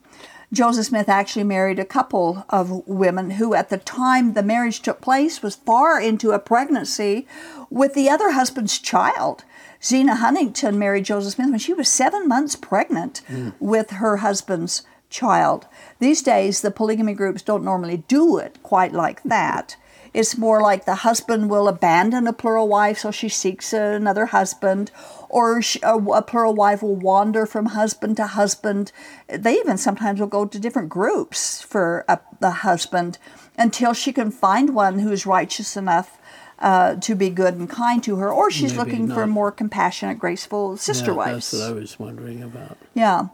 Joseph 0.54 0.86
Smith 0.86 1.08
actually 1.08 1.44
married 1.44 1.78
a 1.78 1.84
couple 1.84 2.44
of 2.48 2.86
women 2.86 3.32
who, 3.32 3.54
at 3.54 3.70
the 3.70 3.78
time 3.78 4.34
the 4.34 4.42
marriage 4.42 4.80
took 4.80 5.00
place, 5.00 5.42
was 5.42 5.56
far 5.56 6.00
into 6.00 6.30
a 6.30 6.38
pregnancy 6.38 7.26
with 7.70 7.94
the 7.94 8.08
other 8.08 8.32
husband's 8.32 8.78
child. 8.78 9.44
Zina 9.82 10.14
Huntington 10.14 10.78
married 10.78 11.04
Joseph 11.04 11.34
Smith 11.34 11.50
when 11.50 11.58
she 11.58 11.74
was 11.74 11.88
seven 11.88 12.28
months 12.28 12.56
pregnant 12.56 13.18
hmm. 13.26 13.50
with 13.58 13.90
her 13.90 14.18
husband's 14.18 14.82
child. 15.10 15.66
These 15.98 16.22
days, 16.22 16.60
the 16.60 16.70
polygamy 16.70 17.14
groups 17.14 17.42
don't 17.42 17.64
normally 17.64 17.98
do 18.08 18.38
it 18.38 18.62
quite 18.62 18.92
like 18.92 19.22
that. 19.24 19.76
It's 20.14 20.38
more 20.38 20.60
like 20.60 20.84
the 20.84 20.94
husband 20.96 21.50
will 21.50 21.66
abandon 21.66 22.28
a 22.28 22.32
plural 22.32 22.68
wife, 22.68 22.98
so 22.98 23.10
she 23.10 23.28
seeks 23.28 23.72
another 23.72 24.26
husband, 24.26 24.92
or 25.34 25.60
a 25.82 26.22
plural 26.22 26.54
wife 26.54 26.80
will 26.80 26.94
wander 26.94 27.44
from 27.44 27.66
husband 27.66 28.16
to 28.16 28.24
husband. 28.24 28.92
They 29.26 29.54
even 29.54 29.76
sometimes 29.76 30.20
will 30.20 30.28
go 30.28 30.46
to 30.46 30.58
different 30.60 30.90
groups 30.90 31.60
for 31.60 32.04
a, 32.06 32.20
the 32.38 32.52
husband 32.62 33.18
until 33.58 33.94
she 33.94 34.12
can 34.12 34.30
find 34.30 34.76
one 34.76 35.00
who's 35.00 35.26
righteous 35.26 35.76
enough 35.76 36.18
uh, 36.60 36.94
to 36.94 37.16
be 37.16 37.30
good 37.30 37.54
and 37.54 37.68
kind 37.68 38.00
to 38.04 38.14
her, 38.16 38.32
or 38.32 38.48
she's 38.48 38.76
Maybe 38.76 38.90
looking 38.90 39.08
not. 39.08 39.14
for 39.16 39.26
more 39.26 39.50
compassionate, 39.50 40.20
graceful 40.20 40.76
sister 40.76 41.10
yeah, 41.10 41.16
wives. 41.16 41.50
That's 41.50 41.64
what 41.64 41.70
I 41.70 41.80
was 41.80 41.98
wondering 41.98 42.40
about. 42.40 42.78
Yeah. 42.94 43.26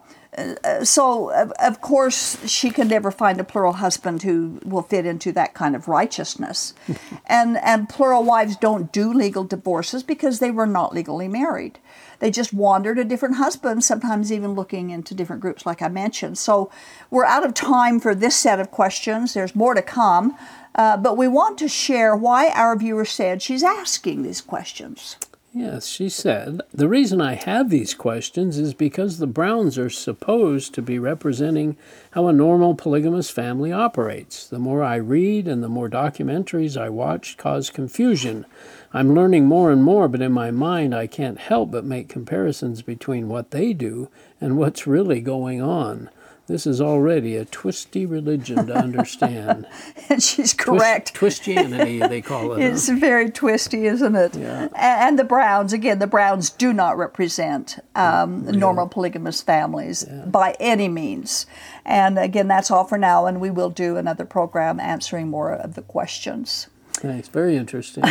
So, 0.84 1.30
of 1.58 1.80
course, 1.80 2.48
she 2.48 2.70
can 2.70 2.86
never 2.86 3.10
find 3.10 3.40
a 3.40 3.44
plural 3.44 3.74
husband 3.74 4.22
who 4.22 4.60
will 4.64 4.82
fit 4.82 5.04
into 5.04 5.32
that 5.32 5.54
kind 5.54 5.74
of 5.74 5.88
righteousness. 5.88 6.72
and, 7.26 7.58
and 7.58 7.88
plural 7.88 8.22
wives 8.22 8.56
don't 8.56 8.92
do 8.92 9.12
legal 9.12 9.42
divorces 9.42 10.04
because 10.04 10.38
they 10.38 10.52
were 10.52 10.66
not 10.66 10.94
legally 10.94 11.26
married. 11.26 11.80
They 12.20 12.30
just 12.30 12.52
wandered 12.52 12.98
a 12.98 13.04
different 13.04 13.36
husband, 13.36 13.82
sometimes 13.82 14.30
even 14.30 14.52
looking 14.52 14.90
into 14.90 15.14
different 15.14 15.42
groups, 15.42 15.66
like 15.66 15.82
I 15.82 15.88
mentioned. 15.88 16.38
So, 16.38 16.70
we're 17.10 17.24
out 17.24 17.44
of 17.44 17.52
time 17.52 17.98
for 17.98 18.14
this 18.14 18.36
set 18.36 18.60
of 18.60 18.70
questions. 18.70 19.34
There's 19.34 19.56
more 19.56 19.74
to 19.74 19.82
come. 19.82 20.36
Uh, 20.76 20.96
but 20.96 21.16
we 21.16 21.26
want 21.26 21.58
to 21.58 21.68
share 21.68 22.14
why 22.14 22.50
our 22.50 22.76
viewer 22.76 23.04
said 23.04 23.42
she's 23.42 23.64
asking 23.64 24.22
these 24.22 24.40
questions. 24.40 25.16
Yes, 25.52 25.88
she 25.88 26.08
said, 26.08 26.60
The 26.72 26.88
reason 26.88 27.20
I 27.20 27.34
have 27.34 27.70
these 27.70 27.92
questions 27.92 28.56
is 28.56 28.72
because 28.72 29.18
the 29.18 29.26
Browns 29.26 29.78
are 29.78 29.90
supposed 29.90 30.74
to 30.74 30.82
be 30.82 30.96
representing 30.96 31.76
how 32.12 32.28
a 32.28 32.32
normal 32.32 32.76
polygamous 32.76 33.30
family 33.30 33.72
operates. 33.72 34.46
The 34.46 34.60
more 34.60 34.84
I 34.84 34.94
read 34.94 35.48
and 35.48 35.60
the 35.60 35.68
more 35.68 35.88
documentaries 35.88 36.80
I 36.80 36.88
watch 36.88 37.36
cause 37.36 37.68
confusion. 37.68 38.46
I'm 38.92 39.12
learning 39.12 39.46
more 39.46 39.72
and 39.72 39.82
more, 39.82 40.06
but 40.06 40.22
in 40.22 40.30
my 40.30 40.52
mind 40.52 40.94
I 40.94 41.08
can't 41.08 41.38
help 41.38 41.72
but 41.72 41.84
make 41.84 42.08
comparisons 42.08 42.82
between 42.82 43.28
what 43.28 43.50
they 43.50 43.72
do 43.72 44.08
and 44.40 44.56
what's 44.56 44.86
really 44.86 45.20
going 45.20 45.60
on. 45.60 46.10
This 46.50 46.66
is 46.66 46.80
already 46.80 47.36
a 47.36 47.44
twisty 47.44 48.04
religion 48.04 48.66
to 48.66 48.74
understand. 48.74 49.68
and 50.08 50.20
she's 50.20 50.52
correct. 50.52 51.14
Twist, 51.14 51.44
Twistianity, 51.44 52.00
they 52.08 52.20
call 52.20 52.54
it. 52.54 52.64
It's 52.64 52.88
huh? 52.88 52.96
very 52.96 53.30
twisty, 53.30 53.86
isn't 53.86 54.16
it? 54.16 54.34
Yeah. 54.34 54.66
And 54.74 55.16
the 55.16 55.22
Browns, 55.22 55.72
again, 55.72 56.00
the 56.00 56.08
Browns 56.08 56.50
do 56.50 56.72
not 56.72 56.98
represent 56.98 57.78
um, 57.94 58.46
yeah. 58.46 58.50
normal 58.50 58.88
polygamous 58.88 59.40
families 59.42 60.04
yeah. 60.08 60.24
by 60.24 60.56
any 60.58 60.88
means. 60.88 61.46
And 61.84 62.18
again, 62.18 62.48
that's 62.48 62.68
all 62.68 62.82
for 62.82 62.98
now, 62.98 63.26
and 63.26 63.40
we 63.40 63.50
will 63.50 63.70
do 63.70 63.96
another 63.96 64.24
program 64.24 64.80
answering 64.80 65.28
more 65.28 65.52
of 65.52 65.76
the 65.76 65.82
questions. 65.82 66.66
Thanks. 66.94 67.28
Very 67.28 67.56
interesting. 67.56 68.02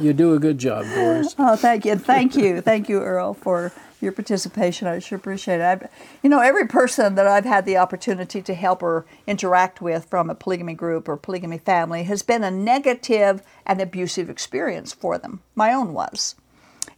you 0.00 0.12
do 0.12 0.34
a 0.34 0.38
good 0.38 0.58
job, 0.58 0.84
Doris. 0.94 1.34
Oh, 1.40 1.56
thank 1.56 1.84
you. 1.84 1.96
Thank 1.96 2.36
you. 2.36 2.60
Thank 2.60 2.88
you, 2.88 3.00
Earl, 3.00 3.34
for 3.34 3.72
your 4.00 4.12
participation. 4.12 4.88
I 4.88 4.98
sure 4.98 5.16
appreciate 5.16 5.60
it. 5.60 5.62
I've, 5.62 5.88
you 6.22 6.30
know, 6.30 6.40
every 6.40 6.66
person 6.66 7.14
that 7.14 7.26
I've 7.26 7.44
had 7.44 7.64
the 7.66 7.76
opportunity 7.76 8.42
to 8.42 8.54
help 8.54 8.82
or 8.82 9.06
interact 9.26 9.80
with 9.80 10.06
from 10.06 10.30
a 10.30 10.34
polygamy 10.34 10.74
group 10.74 11.08
or 11.08 11.16
polygamy 11.16 11.58
family 11.58 12.04
has 12.04 12.22
been 12.22 12.44
a 12.44 12.50
negative 12.50 13.42
and 13.66 13.80
abusive 13.80 14.30
experience 14.30 14.92
for 14.92 15.18
them. 15.18 15.40
My 15.54 15.72
own 15.72 15.92
was. 15.92 16.34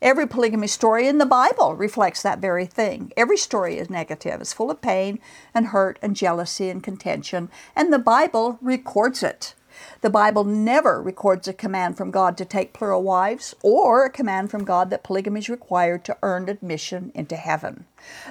Every 0.01 0.27
polygamy 0.27 0.67
story 0.67 1.07
in 1.07 1.19
the 1.19 1.27
Bible 1.27 1.77
reflects 1.77 2.23
that 2.23 2.41
very 2.41 2.67
thing. 2.67 3.13
Every 3.17 3.37
story 3.37 3.79
is 3.79 3.89
negative, 3.89 4.41
it's 4.41 4.53
full 4.53 4.71
of 4.71 4.81
pain 4.81 5.21
and 5.55 5.69
hurt 5.69 5.99
and 6.03 6.17
jealousy 6.17 6.69
and 6.69 6.83
contention, 6.83 7.51
and 7.77 7.93
the 7.93 8.01
Bible 8.01 8.59
records 8.61 9.23
it. 9.23 9.55
The 10.01 10.11
Bible 10.11 10.45
never 10.45 11.03
records 11.03 11.49
a 11.49 11.53
command 11.53 11.97
from 11.97 12.11
God 12.11 12.37
to 12.39 12.45
take 12.45 12.73
plural 12.73 13.03
wives 13.03 13.55
or 13.63 14.05
a 14.05 14.11
command 14.11 14.51
from 14.51 14.65
God 14.65 14.91
that 14.91 15.05
polygamy 15.05 15.41
is 15.41 15.49
required 15.49 16.05
to 16.05 16.17
earn 16.23 16.49
admission 16.49 17.13
into 17.15 17.37
heaven. 17.37 17.85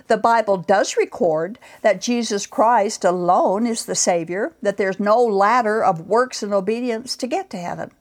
The 0.07 0.17
Bible 0.17 0.57
does 0.57 0.97
record 0.97 1.59
that 1.81 2.01
Jesus 2.01 2.45
Christ 2.45 3.05
alone 3.05 3.65
is 3.65 3.85
the 3.85 3.95
Savior, 3.95 4.53
that 4.61 4.77
there's 4.77 4.99
no 4.99 5.23
ladder 5.23 5.83
of 5.83 6.07
works 6.07 6.43
and 6.43 6.53
obedience 6.53 7.15
to 7.17 7.27
get 7.27 7.49
to 7.51 7.57
heaven. 7.57 7.91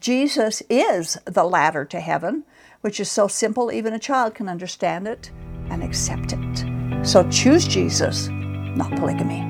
Jesus 0.00 0.62
is 0.70 1.18
the 1.24 1.44
ladder 1.44 1.84
to 1.84 2.00
heaven, 2.00 2.44
which 2.80 3.00
is 3.00 3.10
so 3.10 3.28
simple 3.28 3.70
even 3.70 3.92
a 3.92 3.98
child 3.98 4.34
can 4.34 4.48
understand 4.48 5.06
it 5.06 5.30
and 5.70 5.82
accept 5.82 6.32
it. 6.32 7.06
So 7.06 7.28
choose 7.30 7.66
Jesus, 7.66 8.28
not 8.28 8.90
polygamy. 8.96 9.40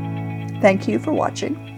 Thank 0.61 0.89
you 0.89 0.99
for 0.99 1.13
watching. 1.13 1.78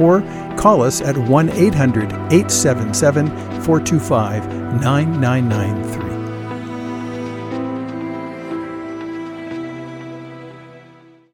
or 0.00 0.22
call 0.56 0.82
us 0.82 1.00
at 1.00 1.16
1 1.16 1.50
800 1.50 2.12
877 2.12 3.28
425 3.62 4.46
9993. 4.80 6.07